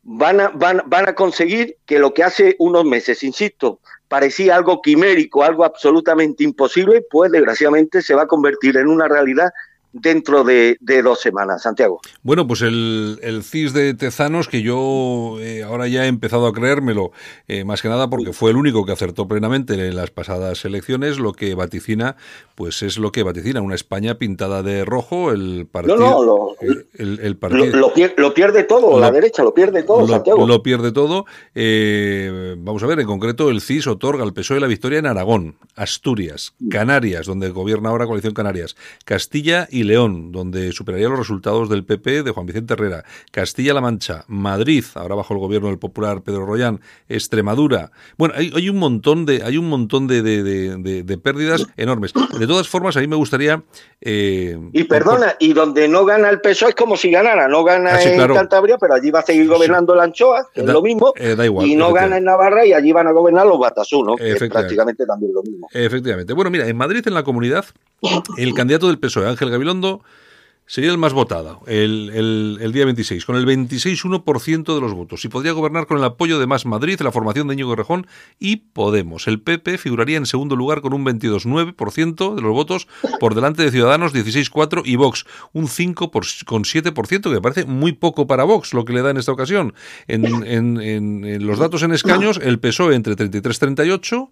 [0.02, 4.82] van a, van, van a conseguir que lo que hace unos meses, insisto, parecía algo
[4.82, 9.50] quimérico, algo absolutamente imposible, pues desgraciadamente se va a convertir en una realidad
[9.94, 12.00] dentro de, dos semanas, Santiago.
[12.22, 16.52] Bueno, pues el, el CIS de Tezanos, que yo eh, ahora ya he empezado a
[16.52, 17.12] creérmelo,
[17.46, 21.18] eh, más que nada porque fue el único que acertó plenamente en las pasadas elecciones,
[21.18, 22.16] lo que vaticina,
[22.56, 25.96] pues es lo que vaticina, una España pintada de rojo, el partido...
[25.96, 26.56] No, no, lo,
[26.94, 27.38] el,
[28.16, 30.44] lo, pierde todo, la derecha lo pierde todo, Santiago.
[30.46, 31.24] Lo pierde todo.
[31.54, 35.56] Eh, vamos a ver, en concreto el CIS otorga al PSOE la victoria en Aragón,
[35.76, 41.84] Asturias, Canarias, donde gobierna ahora Coalición Canarias, Castilla y León, donde superaría los resultados del
[41.84, 46.46] PP de Juan Vicente Herrera, Castilla-La Mancha, Madrid, ahora bajo el gobierno del popular Pedro
[46.46, 47.90] Royán, Extremadura.
[48.16, 52.12] Bueno, hay, un montón de hay un montón de, de, pérdidas enormes.
[52.38, 53.62] De todas formas, a mí me gustaría
[54.00, 57.94] eh, y perdona, y donde no gana el PSOE es como si ganara, no gana
[57.94, 61.12] ah, en Cantabria, pero allí va a seguir gobernando la anchoa, que es lo mismo,
[61.16, 64.04] eh, da igual, y no gana en Navarra y allí van a gobernar los Batasú,
[64.04, 64.16] ¿no?
[64.16, 65.68] que es prácticamente también lo mismo.
[65.72, 66.32] Efectivamente.
[66.32, 67.64] Bueno, mira, en Madrid, en la comunidad,
[68.36, 70.02] el candidato del PSOE, Ángel Gabilondo,
[70.66, 75.24] sería el más votado el, el, día 26, con el 26,1% de los votos.
[75.24, 78.06] Y podría gobernar con el apoyo de Más Madrid, la formación de Íñigo Rejón
[78.38, 79.28] y Podemos.
[79.28, 82.88] El PP figuraría en segundo lugar con un 22,9% de los votos,
[83.20, 88.44] por delante de Ciudadanos 16,4% y Vox un 5,7%, que me parece muy poco para
[88.44, 89.74] Vox lo que le da en esta ocasión.
[90.08, 94.30] En, en, en los datos en escaños, el PSOE entre 33 38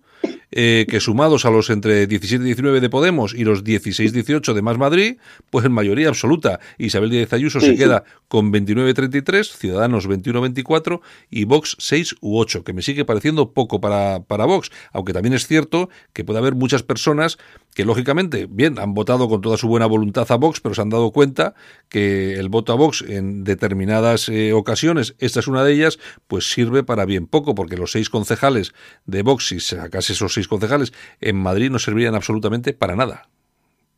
[0.53, 4.55] eh, que sumados a los entre 17 y 19 de Podemos y los 16 18
[4.55, 5.17] de Más Madrid,
[5.51, 6.61] pues en mayoría absoluta.
[6.79, 12.73] Isabel Díaz Ayuso se queda con 29-33, Ciudadanos 21-24 y Vox 6 u 8, que
[12.73, 16.83] me sigue pareciendo poco para, para Vox, aunque también es cierto que puede haber muchas
[16.83, 17.39] personas
[17.75, 20.91] que lógicamente, bien, han votado con toda su buena voluntad a Vox, pero se han
[20.91, 21.55] dado cuenta
[21.89, 26.51] que el voto a Vox en determinadas eh, ocasiones, esta es una de ellas, pues
[26.51, 28.75] sirve para bien poco, porque los seis concejales
[29.07, 33.29] de Vox, si sacase esos seis concejales, en Madrid no servirían absolutamente para nada.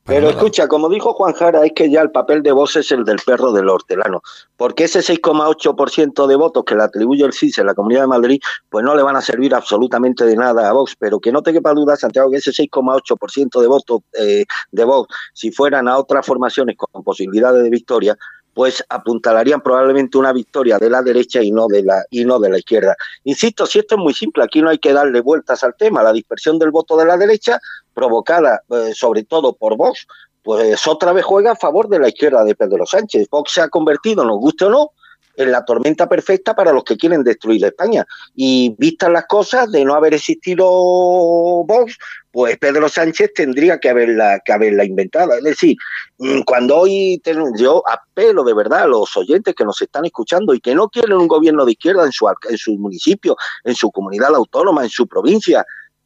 [0.07, 3.05] Pero escucha, como dijo Juan Jara, es que ya el papel de Vox es el
[3.07, 4.21] del perro del hortelano,
[4.59, 8.41] porque ese 6,8% de votos que le atribuye el CIS en la Comunidad de Madrid,
[8.69, 11.55] pues no le van a servir absolutamente de nada a Vox, pero que no te
[11.55, 16.27] quepa duda, Santiago, que ese 6,8% de votos eh, de Vox, si fueran a otras
[16.27, 18.19] formaciones con posibilidades de victoria,
[18.55, 22.51] pues apuntalarían probablemente una victoria de la derecha y no de la y no de
[22.51, 22.97] la izquierda.
[23.25, 26.13] Insisto, si esto es muy simple, aquí no hay que darle vueltas al tema, la
[26.13, 27.59] dispersión del voto de la derecha
[27.93, 30.07] provocada eh, sobre todo por Vox,
[30.43, 33.29] pues otra vez juega a favor de la izquierda de Pedro Sánchez.
[33.31, 34.91] Vox se ha convertido, nos guste o no,
[35.37, 38.07] en la tormenta perfecta para los que quieren destruir España.
[38.35, 41.99] Y vistas las cosas, de no haber existido Vox,
[42.31, 45.35] pues Pedro Sánchez tendría que haberla, que haberla inventado.
[45.35, 45.77] Es decir,
[46.19, 47.23] mm, cuando hoy
[47.57, 51.17] yo apelo de verdad a los oyentes que nos están escuchando y que no quieren
[51.17, 55.07] un gobierno de izquierda en su, en su municipio, en su comunidad autónoma, en su
[55.07, 55.65] provincia,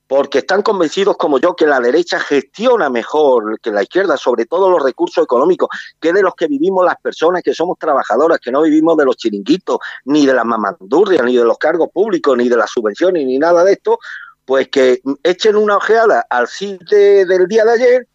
[0.08, 4.70] porque están convencidos como yo que la derecha gestiona mejor que la izquierda, sobre todo
[4.70, 5.68] los recursos económicos,
[6.00, 9.18] que de los que vivimos las personas que somos trabajadoras, que no vivimos de los
[9.18, 13.38] chiringuitos, ni de las mamandurrias, ni de los cargos públicos, ni de las subvenciones, ni
[13.38, 13.98] nada de esto,
[14.46, 18.08] pues que echen una ojeada al sitio del día de ayer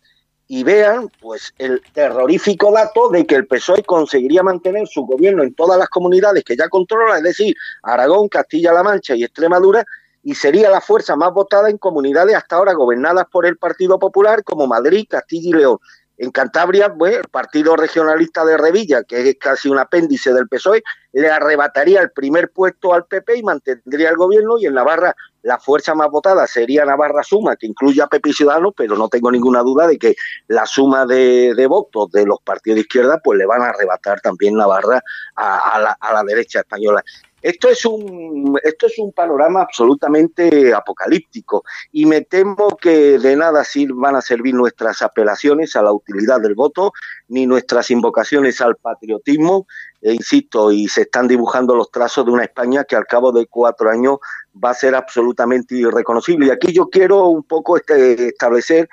[0.48, 5.54] y vean pues el terrorífico dato de que el PSOE conseguiría mantener su gobierno en
[5.54, 9.86] todas las comunidades que ya controla, es decir, Aragón, Castilla-La Mancha y Extremadura,
[10.24, 14.44] y sería la fuerza más votada en comunidades hasta ahora gobernadas por el Partido Popular
[14.44, 15.78] como Madrid, Castilla y León.
[16.16, 20.84] En Cantabria, pues, el Partido Regionalista de Revilla, que es casi un apéndice del PSOE,
[21.12, 24.60] le arrebataría el primer puesto al PP y mantendría el gobierno.
[24.60, 28.34] Y en Navarra, la fuerza más votada sería Navarra Suma, que incluye a PP y
[28.34, 30.16] Ciudadanos, pero no tengo ninguna duda de que
[30.48, 34.56] la suma de, votos de los partidos de izquierda, pues le van a arrebatar también
[34.56, 35.02] Navarra
[35.36, 37.04] a, la, a la derecha española.
[37.44, 43.64] Esto es un, esto es un panorama absolutamente apocalíptico y me temo que de nada
[43.96, 46.94] van a servir nuestras apelaciones a la utilidad del voto
[47.28, 49.68] ni nuestras invocaciones al patriotismo.
[50.02, 53.46] E insisto, y se están dibujando los trazos de una España que al cabo de
[53.48, 54.18] cuatro años
[54.64, 56.48] va a ser absolutamente irreconocible.
[56.48, 58.88] Y aquí yo quiero un poco este, establecer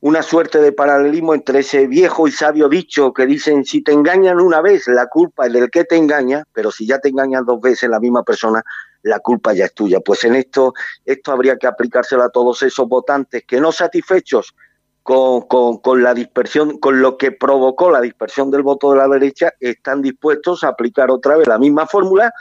[0.00, 4.40] una suerte de paralelismo entre ese viejo y sabio dicho que dicen si te engañan
[4.40, 7.60] una vez, la culpa es del que te engaña, pero si ya te engañan dos
[7.60, 8.62] veces la misma persona,
[9.02, 10.00] la culpa ya es tuya.
[10.00, 10.72] Pues en esto,
[11.04, 14.54] esto habría que aplicárselo a todos esos votantes que no satisfechos
[15.02, 19.08] con, con, con, la dispersión, con lo que provocó la dispersión del voto de la
[19.08, 22.32] derecha, están dispuestos a aplicar otra vez la misma fórmula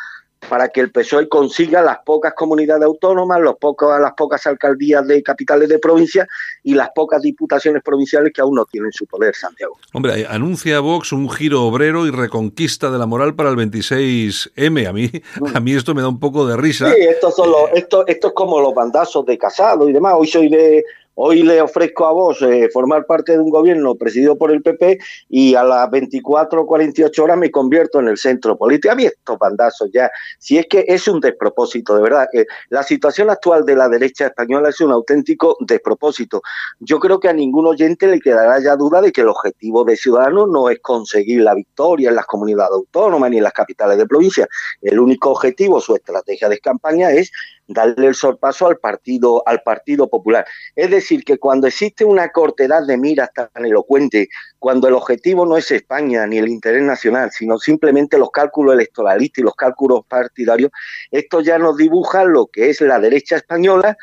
[0.49, 5.21] para que el PSOE consiga las pocas comunidades autónomas, los pocos, las pocas alcaldías de
[5.23, 6.27] capitales de provincia
[6.63, 9.77] y las pocas diputaciones provinciales que aún no tienen su poder, Santiago.
[9.93, 14.87] Hombre, anuncia Vox un giro obrero y reconquista de la moral para el 26M.
[14.87, 15.11] A mí,
[15.53, 16.91] a mí esto me da un poco de risa.
[16.93, 20.13] Sí, esto, son esto, esto es como los bandazos de Casado y demás.
[20.17, 20.83] Hoy soy de
[21.19, 24.99] Hoy le ofrezco a vos eh, formar parte de un gobierno presidido por el PP
[25.29, 28.91] y a las 24 o 48 horas me convierto en el centro político.
[28.91, 32.27] A mí estos bandazos ya, si es que es un despropósito, de verdad.
[32.33, 36.43] Eh, la situación actual de la derecha española es un auténtico despropósito.
[36.81, 39.97] Yo creo que a ningún oyente le quedará ya duda de que el objetivo de
[39.97, 44.05] Ciudadanos no es conseguir la victoria en las comunidades autónomas ni en las capitales de
[44.05, 44.47] provincia.
[44.83, 47.31] El único objetivo, su estrategia de campaña es
[47.67, 50.45] darle el sorpaso al partido, al partido popular.
[50.75, 55.57] Es decir, que cuando existe una cortedad de miras tan elocuente, cuando el objetivo no
[55.57, 60.71] es España ni el interés nacional, sino simplemente los cálculos electoralistas y los cálculos partidarios,
[61.11, 63.97] esto ya nos dibuja lo que es la derecha española,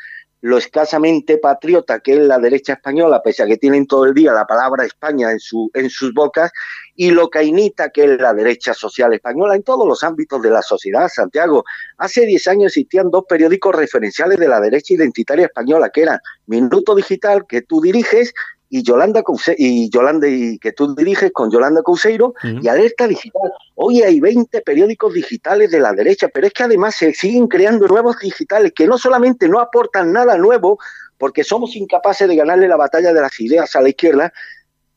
[0.45, 4.31] lo escasamente patriota que es la derecha española, pese a que tienen todo el día
[4.31, 6.51] la palabra España en, su, en sus bocas,
[6.95, 10.61] y lo cainita que es la derecha social española en todos los ámbitos de la
[10.61, 11.63] sociedad, Santiago.
[11.97, 16.93] Hace 10 años existían dos periódicos referenciales de la derecha identitaria española, que eran Minuto
[16.93, 18.31] Digital, que tú diriges,
[18.75, 19.23] y Yolanda
[19.57, 23.53] y Yolanda y que tú diriges con Yolanda Couseiro y Alerta Digital.
[23.75, 27.87] Hoy hay 20 periódicos digitales de la derecha, pero es que además se siguen creando
[27.87, 30.77] nuevos digitales que no solamente no aportan nada nuevo,
[31.17, 34.33] porque somos incapaces de ganarle la batalla de las ideas a la izquierda,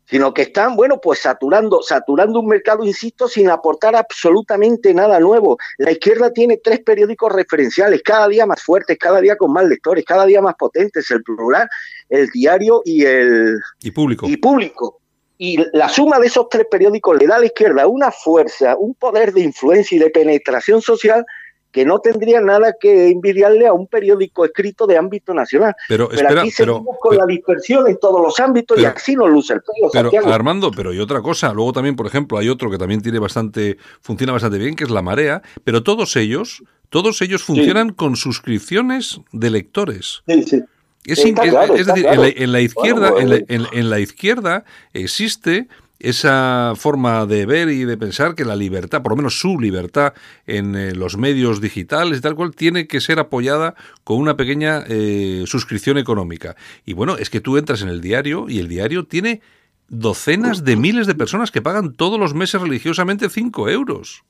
[0.09, 5.59] sino que están, bueno, pues saturando, saturando un mercado, insisto, sin aportar absolutamente nada nuevo.
[5.77, 10.05] La izquierda tiene tres periódicos referenciales, cada día más fuertes, cada día con más lectores,
[10.05, 11.69] cada día más potentes, el plural,
[12.09, 14.27] el diario y el y público.
[14.27, 15.01] Y público.
[15.37, 18.95] Y la suma de esos tres periódicos le da a la izquierda una fuerza, un
[18.95, 21.25] poder de influencia y de penetración social
[21.71, 25.75] que no tendría nada que envidiarle a un periódico escrito de ámbito nacional.
[25.89, 29.55] Pero, espera, aquí seguimos con la dispersión en todos los ámbitos y así no luce
[29.55, 29.91] el pelo.
[29.93, 31.53] Pero Armando, pero hay otra cosa.
[31.53, 34.91] Luego también, por ejemplo, hay otro que también tiene bastante, funciona bastante bien, que es
[34.91, 40.23] la marea, pero todos ellos, todos ellos funcionan con suscripciones de lectores.
[40.27, 40.65] Sí, sí.
[41.05, 45.69] Es, decir, en la, izquierda, en la izquierda existe
[46.01, 50.15] esa forma de ver y de pensar que la libertad, por lo menos su libertad
[50.47, 54.85] en eh, los medios digitales y tal cual, tiene que ser apoyada con una pequeña
[54.89, 56.57] eh, suscripción económica.
[56.85, 59.41] Y bueno, es que tú entras en el diario y el diario tiene
[59.89, 64.25] docenas de miles de personas que pagan todos los meses religiosamente 5 euros.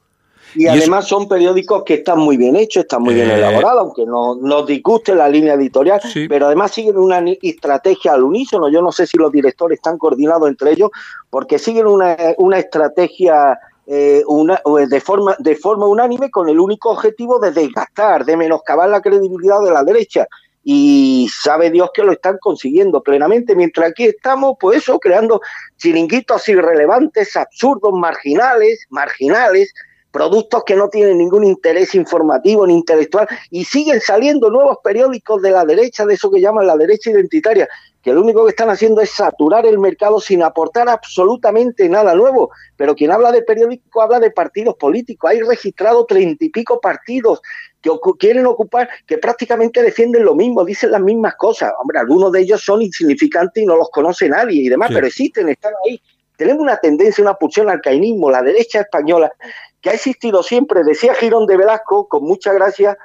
[0.54, 4.06] Y, además son periódicos que están muy bien hechos, están muy bien eh, elaborados, aunque
[4.06, 8.68] no nos disguste la línea editorial, pero además siguen una estrategia al unísono.
[8.68, 10.90] Yo no sé si los directores están coordinados entre ellos,
[11.30, 13.58] porque siguen una, una estrategia
[13.90, 18.86] eh, una, de, forma, de forma unánime con el único objetivo de desgastar, de menoscabar
[18.90, 20.26] la credibilidad de la derecha.
[20.62, 25.40] Y sabe Dios que lo están consiguiendo plenamente, mientras aquí estamos, pues eso, creando
[25.78, 29.72] chiringuitos irrelevantes, absurdos, marginales, marginales,
[30.10, 35.50] productos que no tienen ningún interés informativo ni intelectual y siguen saliendo nuevos periódicos de
[35.50, 37.68] la derecha, de eso que llaman la derecha identitaria,
[38.02, 42.50] que lo único que están haciendo es saturar el mercado sin aportar absolutamente nada nuevo.
[42.76, 45.30] Pero quien habla de periódico habla de partidos políticos.
[45.30, 47.42] Hay registrado treinta y pico partidos
[47.82, 51.72] que quieren ocupar, que prácticamente defienden lo mismo, dicen las mismas cosas.
[51.80, 55.48] Hombre, algunos de ellos son insignificantes y no los conoce nadie y demás, pero existen,
[55.48, 56.00] están ahí.
[56.36, 59.32] Tenemos una tendencia, una pulsión al cainismo, la derecha española,
[59.80, 60.84] que ha existido siempre.
[60.84, 62.98] Decía Girón de Velasco, con mucha gracia,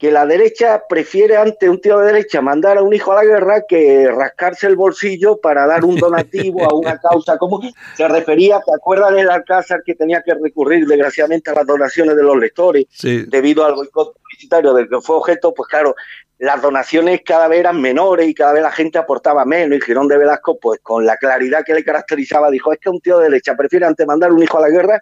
[0.00, 3.24] que la derecha prefiere ante un tío de derecha mandar a un hijo a la
[3.24, 7.70] guerra que rascarse el bolsillo para dar un donativo a una causa común.
[7.98, 12.22] Se refería, ¿te acuerdas del Alcázar que tenía que recurrir desgraciadamente a las donaciones de
[12.22, 15.52] los lectores debido al boicot publicitario del que fue objeto?
[15.52, 15.94] Pues claro,
[16.38, 20.08] las donaciones cada vez eran menores y cada vez la gente aportaba menos y Girón
[20.08, 23.24] de Velasco, pues con la claridad que le caracterizaba, dijo, es que un tío de
[23.24, 24.98] derecha prefiere ante mandar un hijo a la guerra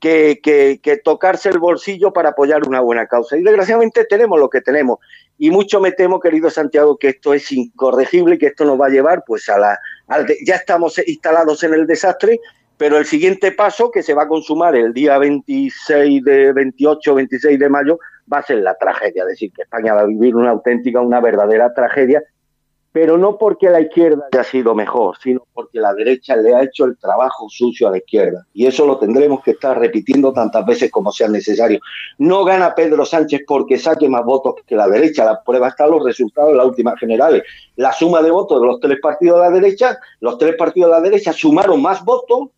[0.00, 3.36] que, que, tocarse el bolsillo para apoyar una buena causa.
[3.36, 4.98] Y desgraciadamente tenemos lo que tenemos.
[5.38, 8.86] Y mucho me temo, querido Santiago, que esto es incorregible y que esto nos va
[8.86, 9.78] a llevar pues a la...
[10.44, 12.40] ya estamos instalados en el desastre,
[12.76, 17.58] pero el siguiente paso, que se va a consumar el día 26 de 28, 26
[17.58, 17.98] de mayo,
[18.32, 19.22] va a ser la tragedia.
[19.22, 22.22] Es decir, que España va a vivir una auténtica, una verdadera tragedia
[22.90, 26.86] pero no porque la izquierda haya sido mejor, sino porque la derecha le ha hecho
[26.86, 28.46] el trabajo sucio a la izquierda.
[28.54, 31.80] Y eso lo tendremos que estar repitiendo tantas veces como sea necesario.
[32.18, 35.24] No gana Pedro Sánchez porque saque más votos que la derecha.
[35.24, 37.42] La prueba está los resultados de las últimas generales.
[37.76, 40.96] La suma de votos de los tres partidos de la derecha, los tres partidos de
[40.96, 42.48] la derecha sumaron más votos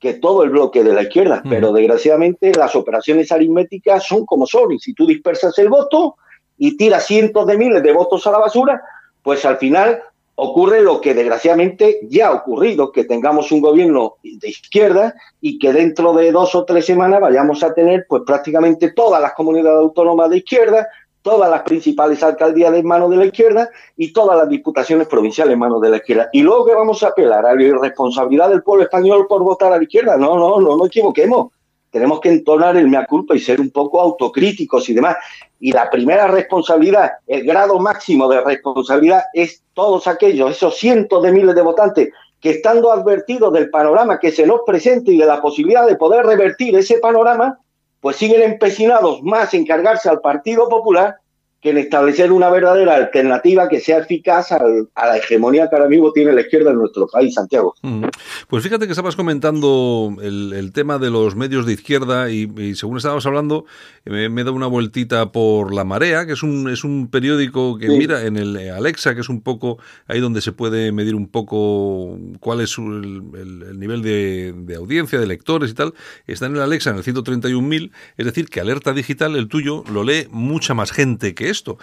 [0.00, 1.42] que todo el bloque de la izquierda.
[1.44, 1.48] Mm.
[1.48, 4.72] Pero desgraciadamente las operaciones aritméticas son como son.
[4.72, 6.16] Y si tú dispersas el voto
[6.58, 8.82] y tiras cientos de miles de votos a la basura,
[9.26, 10.04] pues al final
[10.36, 15.72] ocurre lo que desgraciadamente ya ha ocurrido, que tengamos un gobierno de izquierda y que
[15.72, 20.30] dentro de dos o tres semanas vayamos a tener pues prácticamente todas las comunidades autónomas
[20.30, 20.86] de izquierda,
[21.22, 25.58] todas las principales alcaldías de manos de la izquierda y todas las diputaciones provinciales en
[25.58, 26.28] manos de la izquierda.
[26.32, 29.78] Y luego que vamos a apelar a la irresponsabilidad del pueblo español por votar a
[29.78, 30.16] la izquierda.
[30.16, 31.50] No, no, no nos equivoquemos
[31.96, 35.16] tenemos que entonar el mea culpa y ser un poco autocríticos y demás.
[35.58, 41.32] Y la primera responsabilidad, el grado máximo de responsabilidad es todos aquellos, esos cientos de
[41.32, 45.40] miles de votantes que estando advertidos del panorama que se nos presenta y de la
[45.40, 47.60] posibilidad de poder revertir ese panorama,
[48.02, 51.16] pues siguen empecinados más en cargarse al Partido Popular
[51.62, 56.12] que en establecer una verdadera alternativa que sea eficaz a la hegemonía que ahora mismo
[56.12, 57.74] tiene la izquierda en nuestro país, Santiago.
[57.82, 58.04] Mm.
[58.48, 63.24] Pues fíjate que estabas comentando el, tema de los medios de izquierda y, según estábamos
[63.26, 63.64] hablando,
[64.04, 67.88] me, he dado una vueltita por La Marea, que es un, es un periódico que
[67.88, 72.18] mira en el Alexa, que es un poco ahí donde se puede medir un poco
[72.40, 75.94] cuál es el, nivel de, audiencia, de lectores y tal.
[76.26, 80.04] Está en el Alexa en el 131.000, es decir, que Alerta Digital, el tuyo, lo
[80.04, 81.78] lee mucha más gente que esto.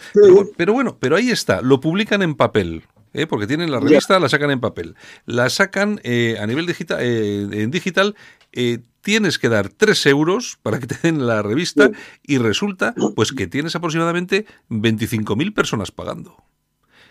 [0.57, 2.84] Pero, bueno, pero ahí está, lo publican en papel.
[3.14, 3.28] ¿eh?
[3.28, 4.95] porque tienen la revista, la sacan en papel.
[5.28, 8.16] La sacan eh, a nivel digital, eh, en digital,
[9.01, 11.91] tienes que dar 3 euros para que te den la revista
[12.24, 16.36] y resulta pues que tienes aproximadamente 25.000 personas pagando.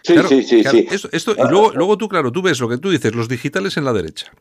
[0.03, 0.87] Sí, Claro, sí, sí, claro, sí.
[0.91, 3.77] Esto, esto- y luego, luego tú, claro, tú ves lo que tú dices, los digitales
[3.77, 4.33] en la derecha.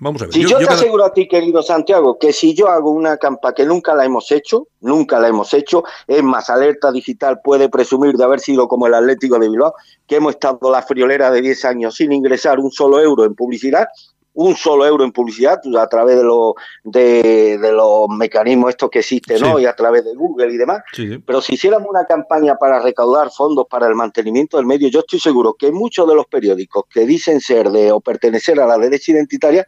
[0.00, 0.34] Vamos a ver.
[0.34, 3.66] Si yo, te aseguro a ti, querido Santiago, que si yo hago una campaña que
[3.66, 8.24] nunca la hemos hecho, nunca la hemos hecho, es más, Alerta Digital puede presumir de
[8.24, 9.74] haber sido como el Atlético de Bilbao,
[10.06, 13.88] que hemos estado la friolera de 10 años sin ingresar un solo euro en publicidad,
[14.34, 16.54] un solo euro en publicidad a través de, los
[16.84, 19.56] de, de los mecanismos estos que existen, ¿no?
[19.56, 19.64] Sí.
[19.64, 20.82] Y a través de Google y demás.
[20.92, 21.18] Sí, sí.
[21.18, 25.20] Pero si hiciéramos una campaña para recaudar fondos para el mantenimiento del medio, yo estoy
[25.20, 29.12] seguro que muchos de los periódicos que dicen ser de o pertenecer a la derecha
[29.12, 29.66] identitaria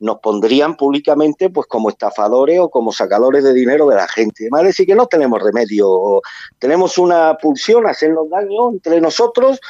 [0.00, 4.44] nos pondrían públicamente pues como estafadores o como sacadores de dinero de la gente.
[4.44, 6.22] Además, decir que no tenemos remedio,
[6.58, 9.60] tenemos una pulsión a hacernos daño entre nosotros.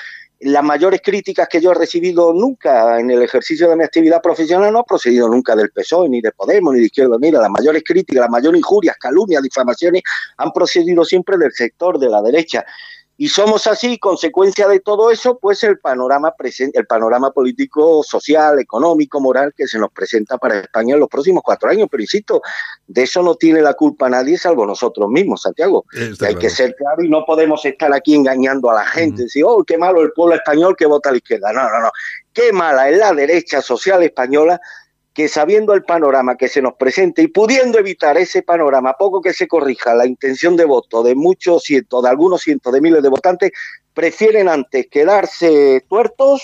[0.43, 4.73] Las mayores críticas que yo he recibido nunca en el ejercicio de mi actividad profesional
[4.73, 7.43] no ha procedido nunca del PSOE, ni de Podemos, ni de Izquierda Unida.
[7.43, 10.03] Las mayores críticas, las mayores injurias, calumnias, difamaciones
[10.39, 12.65] han procedido siempre del sector de la derecha.
[13.23, 16.35] Y somos así, consecuencia de todo eso, pues el panorama
[16.73, 21.43] el panorama político, social, económico, moral que se nos presenta para España en los próximos
[21.45, 21.87] cuatro años.
[21.91, 22.41] Pero insisto,
[22.87, 25.85] de eso no tiene la culpa nadie salvo nosotros mismos, Santiago.
[25.91, 26.39] Que hay claro.
[26.39, 29.25] que ser claro y no podemos estar aquí engañando a la gente.
[29.25, 31.53] Decir, oh, qué malo el pueblo español que vota a la izquierda.
[31.53, 31.91] No, no, no.
[32.33, 34.59] Qué mala es la derecha social española
[35.13, 39.33] que sabiendo el panorama que se nos presenta y pudiendo evitar ese panorama, poco que
[39.33, 43.09] se corrija la intención de voto de muchos cientos, de algunos cientos de miles de
[43.09, 43.51] votantes,
[43.93, 46.43] prefieren antes quedarse tuertos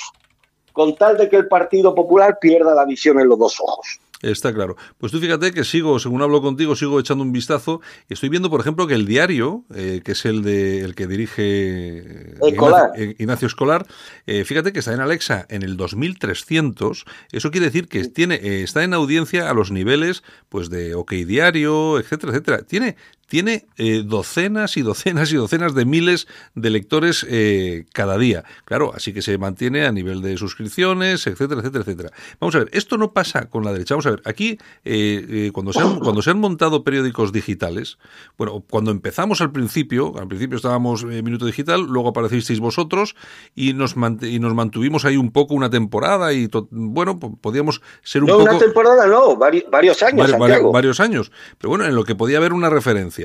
[0.73, 4.01] con tal de que el Partido Popular pierda la visión en los dos ojos.
[4.31, 4.77] Está claro.
[4.99, 8.61] Pues tú fíjate que sigo, según hablo contigo, sigo echando un vistazo estoy viendo, por
[8.61, 12.91] ejemplo, que el diario, eh, que es el de el que dirige eh, Escolar.
[12.97, 13.87] Ignacio, Ignacio Escolar,
[14.27, 17.05] eh, fíjate que está en Alexa en el 2300.
[17.33, 21.13] Eso quiere decir que tiene eh, está en audiencia a los niveles pues de OK
[21.13, 22.63] Diario, etcétera, etcétera.
[22.63, 22.97] Tiene
[23.27, 28.45] tiene eh, docenas y docenas y docenas de miles de lectores eh, cada día.
[28.65, 32.11] Claro, así que se mantiene a nivel de suscripciones, etcétera, etcétera, etcétera.
[32.41, 33.95] Vamos a ver, esto no pasa con la derecha.
[33.95, 37.99] Vamos a ver, aquí eh, eh, cuando, se han, cuando se han montado periódicos digitales,
[38.39, 43.17] bueno, cuando empezamos al principio, al principio estábamos eh, Minuto Digital, luego aparecisteis vosotros
[43.55, 47.83] y nos, mant- y nos mantuvimos ahí un poco una temporada y bueno, po- podíamos
[48.03, 48.51] ser un No, poco...
[48.51, 50.31] una temporada no, vari- varios años,
[50.73, 51.33] varios años.
[51.59, 53.16] Pero bueno, en lo que podía haber una referencia.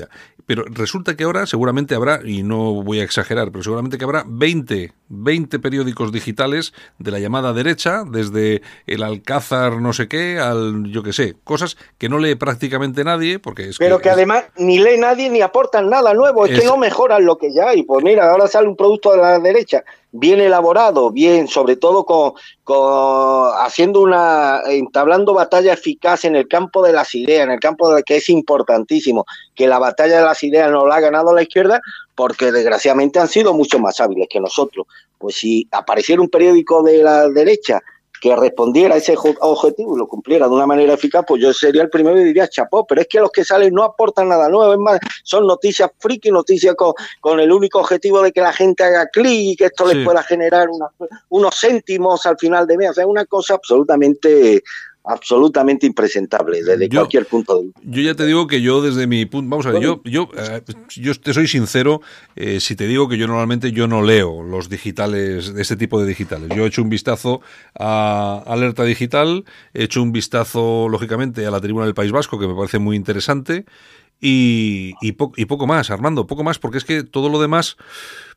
[0.46, 4.24] Pero resulta que ahora seguramente habrá, y no voy a exagerar, pero seguramente que habrá
[4.26, 10.84] 20, 20 periódicos digitales de la llamada derecha, desde el Alcázar no sé qué, al
[10.90, 14.44] yo qué sé, cosas que no lee prácticamente nadie, porque es Pero que es- además
[14.56, 17.68] ni lee nadie ni aportan nada nuevo, es, Es- que no mejoran lo que ya
[17.68, 17.84] hay.
[17.84, 22.32] Pues mira, ahora sale un producto de la derecha, bien elaborado, bien, sobre todo con,
[22.64, 27.94] con haciendo una, entablando batalla eficaz en el campo de las ideas, en el campo
[27.94, 29.24] de que es importantísimo,
[29.54, 31.80] que la batalla de las ideas no la ha ganado la izquierda,
[32.14, 34.86] porque desgraciadamente han sido mucho más hábiles que nosotros.
[35.18, 37.80] Pues si apareciera un periódico de la derecha
[38.20, 41.82] que respondiera a ese objetivo y lo cumpliera de una manera eficaz, pues yo sería
[41.82, 44.72] el primero y diría chapó, pero es que los que salen no aportan nada nuevo,
[44.72, 48.84] es más, son noticias friki, noticias con, con el único objetivo de que la gente
[48.84, 49.96] haga clic y que esto Sí.
[49.96, 50.88] les pueda generar una-
[51.30, 54.62] unos céntimos al final de mes, o sea, una cosa absolutamente
[55.04, 57.80] absolutamente impresentable desde Yo- cualquier punto de vista.
[57.84, 60.62] Yo ya te digo que yo desde mi punto, vamos a ver, yo, yo, eh,
[60.96, 62.00] yo te soy sincero
[62.36, 66.00] eh, si te digo que yo normalmente yo no leo los digitales, de este tipo
[66.00, 66.48] de digitales.
[66.56, 67.40] Yo he hecho un vistazo
[67.78, 69.44] a Alerta Digital,
[69.74, 72.94] he hecho un vistazo, lógicamente, a la Tribuna del País Vasco, que me parece muy
[72.96, 73.64] interesante,
[74.20, 77.76] y, y, po- y poco más, Armando, poco más, porque es que todo lo demás...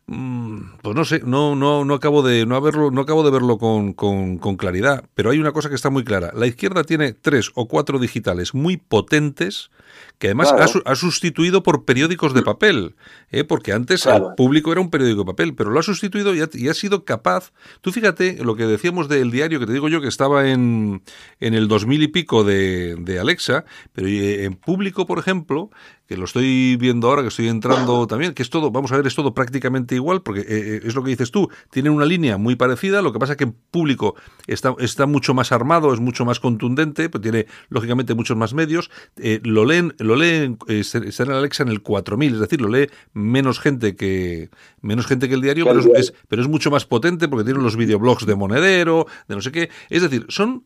[0.07, 3.57] Mm, Pues no sé, no, no, no acabo de no haberlo, no acabo de verlo
[3.57, 6.31] con, con, con claridad, pero hay una cosa que está muy clara.
[6.35, 9.71] La izquierda tiene tres o cuatro digitales muy potentes
[10.19, 10.83] que además Claro.
[10.85, 12.95] ha, ha sustituido por periódicos de papel,
[13.31, 13.43] ¿eh?
[13.45, 14.29] porque antes Claro.
[14.29, 16.73] el público era un periódico de papel, pero lo ha sustituido y ha, y ha
[16.75, 17.51] sido capaz.
[17.81, 21.01] Tú fíjate lo que decíamos del diario que te digo yo que estaba en,
[21.39, 25.71] en el 2000 y pico de, de Alexa, pero eh, en público, por ejemplo,
[26.07, 29.07] que lo estoy viendo ahora, que estoy entrando también, que es todo, vamos a ver,
[29.07, 32.37] es todo prácticamente igual, porque eh, eh, es lo que dices tú, tienen una línea
[32.37, 34.15] muy parecida, lo que pasa que en público
[34.47, 38.91] está, está mucho más armado, es mucho más contundente, pues tiene lógicamente muchos más medios,
[39.17, 42.67] eh, lo leen, lo leen, eh, está en Alexa en el 4000, es decir, lo
[42.69, 44.49] lee menos gente que
[44.81, 47.63] menos gente que el diario, pero es, es- pero es mucho más potente porque tienen
[47.63, 50.65] los videoblogs de Monedero, de no sé qué, es decir, son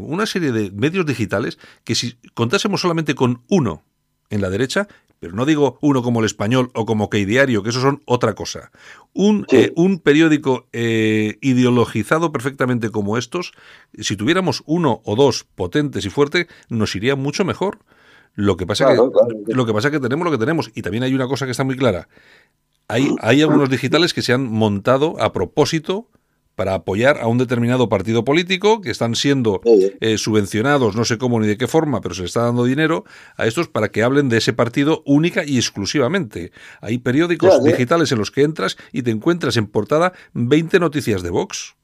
[0.00, 3.82] una serie de medios digitales que si contásemos solamente con uno,
[4.30, 4.88] en la derecha,
[5.20, 8.34] pero no digo uno como el español o como que diario, que eso son otra
[8.34, 8.70] cosa.
[9.14, 9.56] Un, Sí.
[9.56, 13.52] eh, un periódico eh, ideologizado perfectamente como estos,
[13.98, 17.78] si tuviéramos uno o dos potentes y fuertes, nos iría mucho mejor.
[18.34, 19.28] Lo que pasa Claro, que claro.
[19.46, 21.62] lo que pasa que tenemos lo que tenemos y también hay una cosa que está
[21.64, 22.08] muy clara.
[22.88, 26.08] Hay, hay algunos digitales que se han montado a propósito
[26.54, 31.40] para apoyar a un determinado partido político que están siendo eh, subvencionados, no sé cómo
[31.40, 33.04] ni de qué forma, pero se le está dando dinero
[33.36, 36.52] a estos para que hablen de ese partido única y exclusivamente.
[36.80, 41.22] Hay periódicos Claro, digitales en los que entras y te encuentras en portada 20 noticias
[41.22, 41.74] de Vox.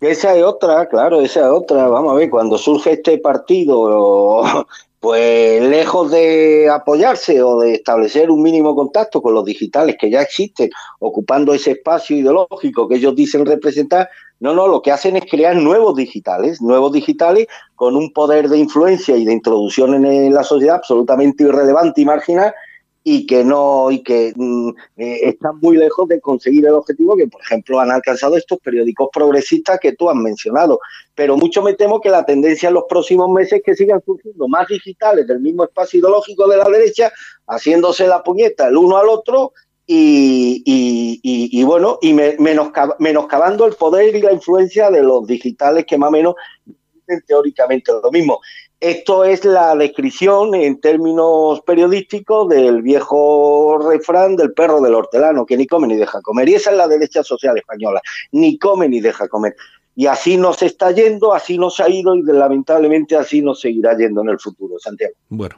[0.00, 1.88] Esa es otra, claro, esa es otra.
[1.88, 4.66] Vamos a ver, cuando surge este partido,
[5.00, 10.22] pues lejos de apoyarse o de establecer un mínimo contacto con los digitales que ya
[10.22, 14.08] existen, ocupando ese espacio ideológico que ellos dicen representar,
[14.40, 17.46] no, no, lo que hacen es crear nuevos digitales, nuevos digitales
[17.76, 22.54] con un poder de influencia y de introducción en la sociedad absolutamente irrelevante y marginal
[23.04, 27.26] y que no y que mm, eh, están muy lejos de conseguir el objetivo que
[27.26, 30.80] por ejemplo han alcanzado estos periódicos progresistas que tú has mencionado.
[31.14, 34.48] Pero mucho me temo que la tendencia en los próximos meses es que sigan surgiendo
[34.48, 37.12] más digitales del mismo espacio ideológico de la derecha
[37.46, 39.52] haciéndose la puñeta el uno al otro
[39.90, 45.86] y, y, bueno y me, menoscab menoscabando el poder y la influencia de los digitales
[45.86, 46.34] que más o menos
[47.26, 48.38] teóricamente lo mismo
[48.80, 55.56] esto es la descripción en términos periodísticos del viejo refrán del perro del hortelano, que
[55.56, 56.48] ni come ni deja comer.
[56.48, 58.00] Y esa es la derecha social española,
[58.32, 59.56] ni come ni deja comer.
[59.96, 64.20] Y así nos está yendo, así nos ha ido y lamentablemente así nos seguirá yendo
[64.22, 65.14] en el futuro, Santiago.
[65.28, 65.56] Bueno,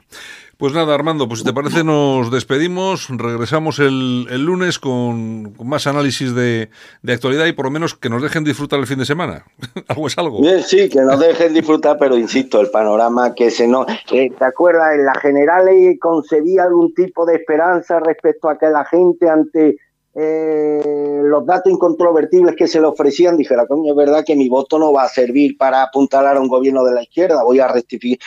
[0.61, 5.67] pues nada, Armando, pues si te parece nos despedimos, regresamos el, el lunes con, con,
[5.67, 6.69] más análisis de,
[7.01, 9.43] de, actualidad y por lo menos que nos dejen disfrutar el fin de semana.
[9.87, 10.39] algo es algo.
[10.63, 13.87] Sí, que nos dejen disfrutar, pero insisto, el panorama que se nos...
[14.07, 14.93] ¿Te acuerdas?
[14.93, 15.67] En la general
[15.99, 19.77] concebía algún tipo de esperanza respecto a que la gente ante
[20.13, 24.77] eh, los datos incontrovertibles que se le ofrecían, dijera, coño, es verdad que mi voto
[24.77, 28.19] no va a servir para apuntalar a un gobierno de la izquierda, voy a rectificar.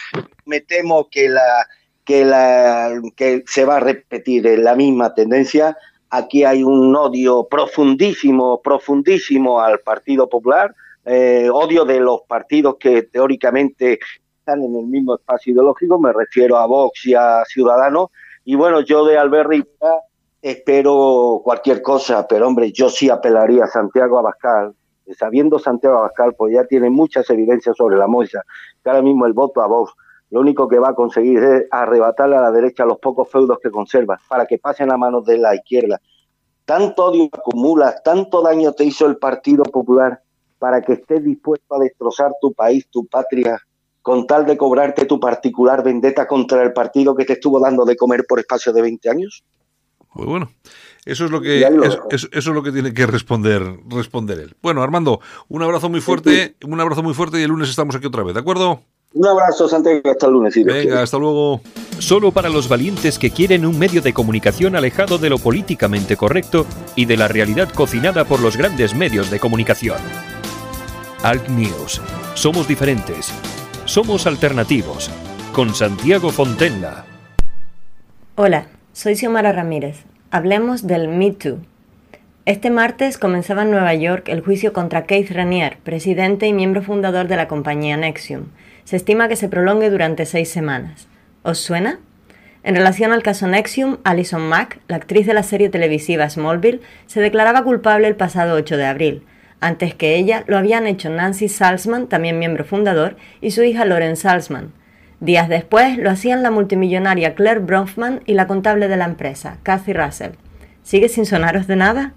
[0.47, 1.69] Me temo que, la,
[2.05, 5.77] que, la, que se va a repetir la misma tendencia.
[6.11, 10.75] Aquí hay un odio profundísimo, profundísimo al Partido Popular,
[11.05, 13.99] eh, odio de los partidos que teóricamente
[14.39, 18.11] están en el mismo espacio ideológico, me refiero a Vox y a Ciudadanos.
[18.45, 20.01] Y bueno, yo de Albert Rivera
[20.43, 24.75] espero cualquier cosa, pero hombre, yo sí apelaría a Santiago Abascal,
[25.19, 28.43] sabiendo Santiago Abascal, pues ya tiene muchas evidencias sobre la moza,
[28.83, 29.95] que ahora mismo el voto a Vox
[30.35, 33.71] lo único que va a conseguir es arrebatarle a la derecha los pocos feudos que
[33.71, 36.01] conserva, para que pasen a manos de la izquierda.
[36.65, 40.21] Tanto odio acumulas, tanto daño te hizo el Partido Popular
[40.59, 43.61] para que estés dispuesto a destrozar tu país, tu patria,
[44.03, 47.95] con tal de cobrarte tu particular vendetta contra el partido que te estuvo dando de
[47.95, 49.45] comer por espacio de 20 años.
[50.13, 50.51] Pues bueno,
[51.05, 54.57] eso es lo que es, eso, eso, es lo que tiene que responder responder él.
[54.61, 58.07] Bueno, Armando, un abrazo muy fuerte, un abrazo muy fuerte y el lunes estamos aquí
[58.07, 58.83] otra vez, ¿de acuerdo?
[59.15, 60.55] Un abrazo, Santiago, hasta el lunes.
[60.55, 61.61] Si Venga, hasta luego.
[62.01, 66.67] Solo para los valientes que quieren un medio de comunicación alejado de lo políticamente correcto
[66.97, 69.99] y de la realidad cocinada por los grandes medios de comunicación.
[71.23, 72.03] Alt News.
[72.35, 73.33] Somos diferentes.
[73.85, 75.09] Somos alternativos.
[75.53, 77.05] Con Santiago Fontenla.
[78.35, 80.03] Hola, soy Xiomara Ramírez.
[80.33, 81.59] Hablemos del Me Too.
[82.47, 87.29] Este martes comenzaba en Nueva York el juicio contra Keith Raniere, presidente y miembro fundador
[87.29, 88.47] de la compañía Nexium.
[88.85, 91.09] Se estima que se prolongue durante seis semanas.
[91.43, 91.99] ¿Os suena?
[92.63, 97.21] En relación al caso Nexium, Alison Mack, la actriz de la serie televisiva Smallville, se
[97.21, 99.23] declaraba culpable el pasado 8 de abril.
[99.61, 104.17] Antes que ella, lo habían hecho Nancy Salzman, también miembro fundador, y su hija Lauren
[104.17, 104.73] Salzman.
[105.21, 109.95] Días después lo hacían la multimillonaria Claire Bronfman y la contable de la empresa, Kathy
[109.95, 110.33] Russell.
[110.83, 112.13] ¿Sigue sin sonaros de nada?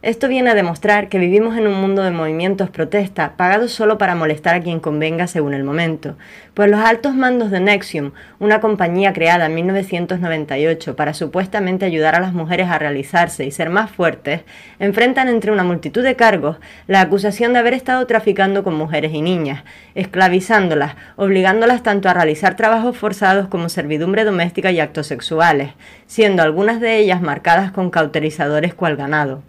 [0.00, 4.14] Esto viene a demostrar que vivimos en un mundo de movimientos protesta, pagados solo para
[4.14, 6.16] molestar a quien convenga según el momento,
[6.54, 12.20] pues los altos mandos de Nexium, una compañía creada en 1998 para supuestamente ayudar a
[12.20, 14.42] las mujeres a realizarse y ser más fuertes,
[14.78, 19.20] enfrentan entre una multitud de cargos la acusación de haber estado traficando con mujeres y
[19.20, 19.64] niñas,
[19.96, 25.72] esclavizándolas, obligándolas tanto a realizar trabajos forzados como servidumbre doméstica y actos sexuales,
[26.06, 29.42] siendo algunas de ellas marcadas con cauterizadores cual ganado.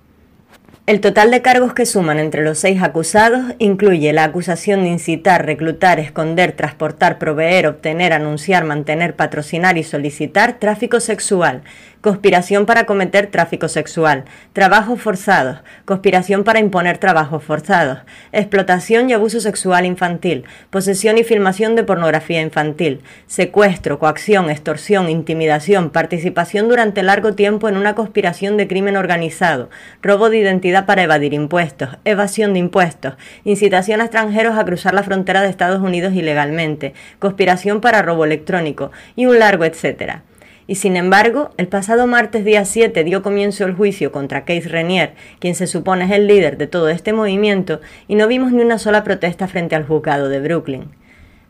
[0.90, 5.46] El total de cargos que suman entre los seis acusados incluye la acusación de incitar,
[5.46, 11.62] reclutar, esconder, transportar, proveer, obtener, anunciar, mantener, patrocinar y solicitar tráfico sexual,
[12.02, 14.24] conspiración para cometer tráfico sexual,
[14.54, 18.00] trabajos forzados, conspiración para imponer trabajos forzados,
[18.32, 25.90] explotación y abuso sexual infantil, posesión y filmación de pornografía infantil, secuestro, coacción, extorsión, intimidación,
[25.90, 29.70] participación durante largo tiempo en una conspiración de crimen organizado,
[30.02, 35.04] robo de identidad para evadir impuestos, evasión de impuestos, incitación a extranjeros a cruzar la
[35.04, 40.24] frontera de Estados Unidos ilegalmente, conspiración para robo electrónico y un largo etcétera.
[40.70, 45.16] Y sin embargo, el pasado martes día 7 dio comienzo el juicio contra Keith Renier,
[45.40, 48.78] quien se supone es el líder de todo este movimiento, y no vimos ni una
[48.78, 50.99] sola protesta frente al juzgado de Brooklyn.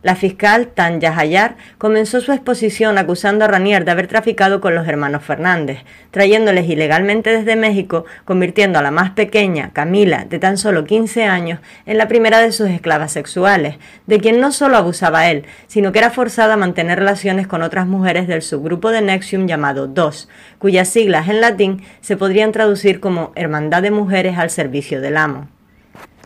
[0.02, 4.88] La fiscal Tanya Hayar comenzó su exposición acusando a Ranier de haber traficado con los
[4.88, 5.80] hermanos Fernández,
[6.12, 11.60] trayéndoles ilegalmente desde México, convirtiendo a la más pequeña, Camila, de tan solo 15 años,
[11.86, 13.76] en la primera de sus esclavas sexuales,
[14.08, 17.86] de quien no solo abusaba él, sino que era forzada a mantener relaciones con otras
[17.86, 20.30] mujeres del subgrupo de Nexium llamado DOS,
[20.60, 25.59] cuyas siglas en latín se podrían traducir como Hermandad de Mujeres al Servicio del Amo.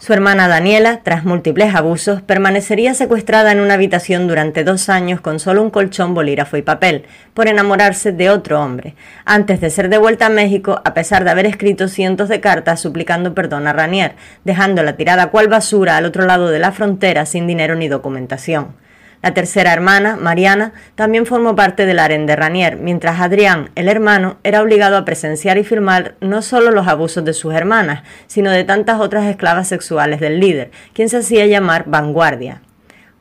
[0.03, 5.39] Su hermana Daniela, tras múltiples abusos, permanecería secuestrada en una habitación durante dos años con
[5.39, 10.25] solo un colchón, bolígrafo y papel, por enamorarse de otro hombre, antes de ser devuelta
[10.25, 14.97] a México a pesar de haber escrito cientos de cartas suplicando perdón a Ranier, dejándola
[14.97, 18.82] tirada cual basura al otro lado de la frontera sin dinero ni documentación.
[19.23, 24.35] La tercera hermana, Mariana, también formó parte del harén de Ranier, mientras Adrián, el hermano,
[24.43, 28.65] era obligado a presenciar y filmar no solo los abusos de sus hermanas, sino de
[28.65, 32.61] tantas otras esclavas sexuales del líder, quien se hacía llamar Vanguardia.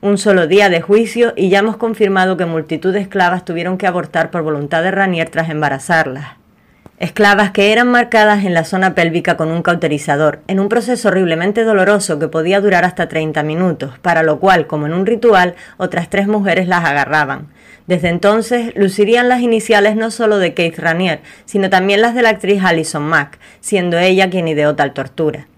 [0.00, 3.86] Un solo día de juicio y ya hemos confirmado que multitud de esclavas tuvieron que
[3.86, 6.41] abortar por voluntad de Ranier tras embarazarlas
[7.02, 11.64] esclavas que eran marcadas en la zona pélvica con un cauterizador, en un proceso horriblemente
[11.64, 16.08] doloroso que podía durar hasta 30 minutos, para lo cual, como en un ritual, otras
[16.08, 17.48] tres mujeres las agarraban.
[17.88, 22.28] Desde entonces lucirían las iniciales no solo de Keith Ranier, sino también las de la
[22.28, 25.48] actriz Alison Mack, siendo ella quien ideó tal tortura.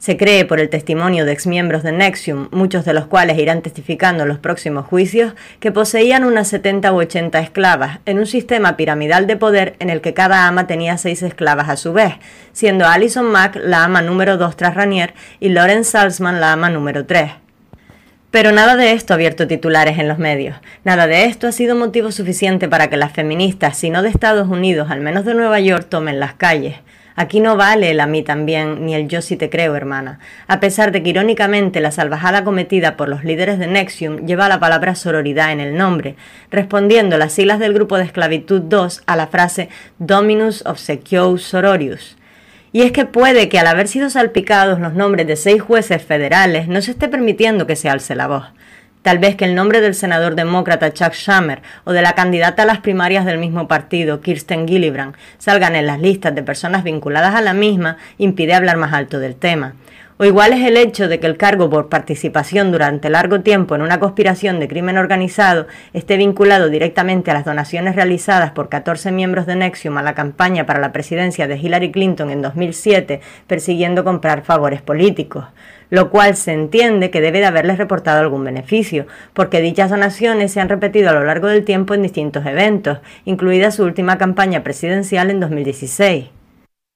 [0.00, 4.22] Se cree, por el testimonio de exmiembros de Nexium, muchos de los cuales irán testificando
[4.22, 9.26] en los próximos juicios, que poseían unas 70 u 80 esclavas, en un sistema piramidal
[9.26, 12.14] de poder en el que cada ama tenía seis esclavas a su vez,
[12.54, 17.04] siendo Alison Mack la ama número 2 tras Ranier y Lauren Salzman la ama número
[17.04, 17.32] 3.
[18.30, 20.56] Pero nada de esto ha abierto titulares en los medios.
[20.82, 24.48] Nada de esto ha sido motivo suficiente para que las feministas, si no de Estados
[24.48, 26.76] Unidos, al menos de Nueva York, tomen las calles.
[27.20, 30.58] Aquí no vale el a mí también, ni el yo sí te creo, hermana, a
[30.58, 34.94] pesar de que irónicamente la salvajada cometida por los líderes de Nexium lleva la palabra
[34.94, 36.16] sororidad en el nombre,
[36.50, 39.68] respondiendo las siglas del grupo de esclavitud 2 a la frase
[39.98, 42.16] Dominus obsequious sororius.
[42.72, 46.68] Y es que puede que al haber sido salpicados los nombres de seis jueces federales
[46.68, 48.44] no se esté permitiendo que se alce la voz.
[49.02, 52.66] Tal vez que el nombre del senador demócrata Chuck Schumer o de la candidata a
[52.66, 57.40] las primarias del mismo partido, Kirsten Gillibrand, salgan en las listas de personas vinculadas a
[57.40, 59.72] la misma impide hablar más alto del tema.
[60.18, 63.80] O igual es el hecho de que el cargo por participación durante largo tiempo en
[63.80, 69.46] una conspiración de crimen organizado esté vinculado directamente a las donaciones realizadas por 14 miembros
[69.46, 74.42] de Nexium a la campaña para la presidencia de Hillary Clinton en 2007, persiguiendo comprar
[74.42, 75.46] favores políticos
[75.90, 80.60] lo cual se entiende que debe de haberles reportado algún beneficio, porque dichas donaciones se
[80.60, 85.30] han repetido a lo largo del tiempo en distintos eventos, incluida su última campaña presidencial
[85.30, 86.26] en 2016.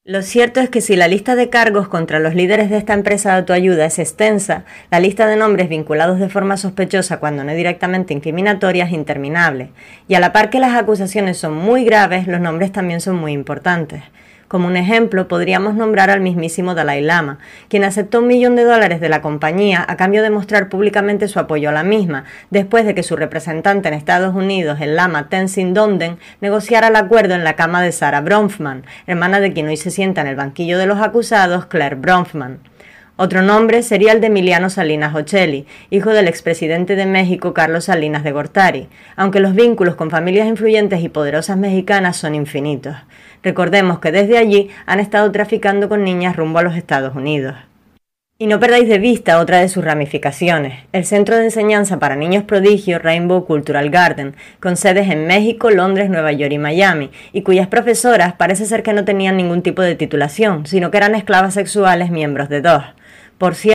[0.06, 3.30] Lo cierto es que si la lista de cargos contra los líderes de esta empresa
[3.30, 8.12] de autoayuda es extensa, la lista de nombres vinculados de forma sospechosa cuando no directamente
[8.12, 9.70] incriminatoria es interminable.
[10.06, 13.32] Y a la par que las acusaciones son muy graves, los nombres también son muy
[13.32, 14.02] importantes.
[14.54, 19.00] Como un ejemplo, podríamos nombrar al mismísimo Dalai Lama, quien aceptó un millón de dólares
[19.00, 22.94] de la compañía a cambio de mostrar públicamente su apoyo a la misma, después de
[22.94, 27.56] que su representante en Estados Unidos, el Lama Tenzin Donden, negociara el acuerdo en la
[27.56, 31.00] cama de Sarah Bronfman, hermana de quien hoy se sienta en el banquillo de los
[31.00, 32.60] acusados, Claire Bronfman.
[33.16, 38.24] Otro nombre sería el de Emiliano Salinas Ocelli, hijo del expresidente de México Carlos Salinas
[38.24, 42.96] de Gortari, aunque los vínculos con familias influyentes y poderosas mexicanas son infinitos.
[43.44, 47.54] Recordemos que desde allí han estado traficando con niñas rumbo a los Estados Unidos.
[48.36, 52.42] Y no perdáis de vista otra de sus ramificaciones, el Centro de Enseñanza para Niños
[52.42, 57.68] Prodigio Rainbow Cultural Garden, con sedes en México, Londres, Nueva York y Miami, y cuyas
[57.68, 62.10] profesoras parece ser que no tenían ningún tipo de titulación, sino que eran esclavas sexuales
[62.10, 62.82] miembros de dos.
[63.38, 63.72] Por cierto,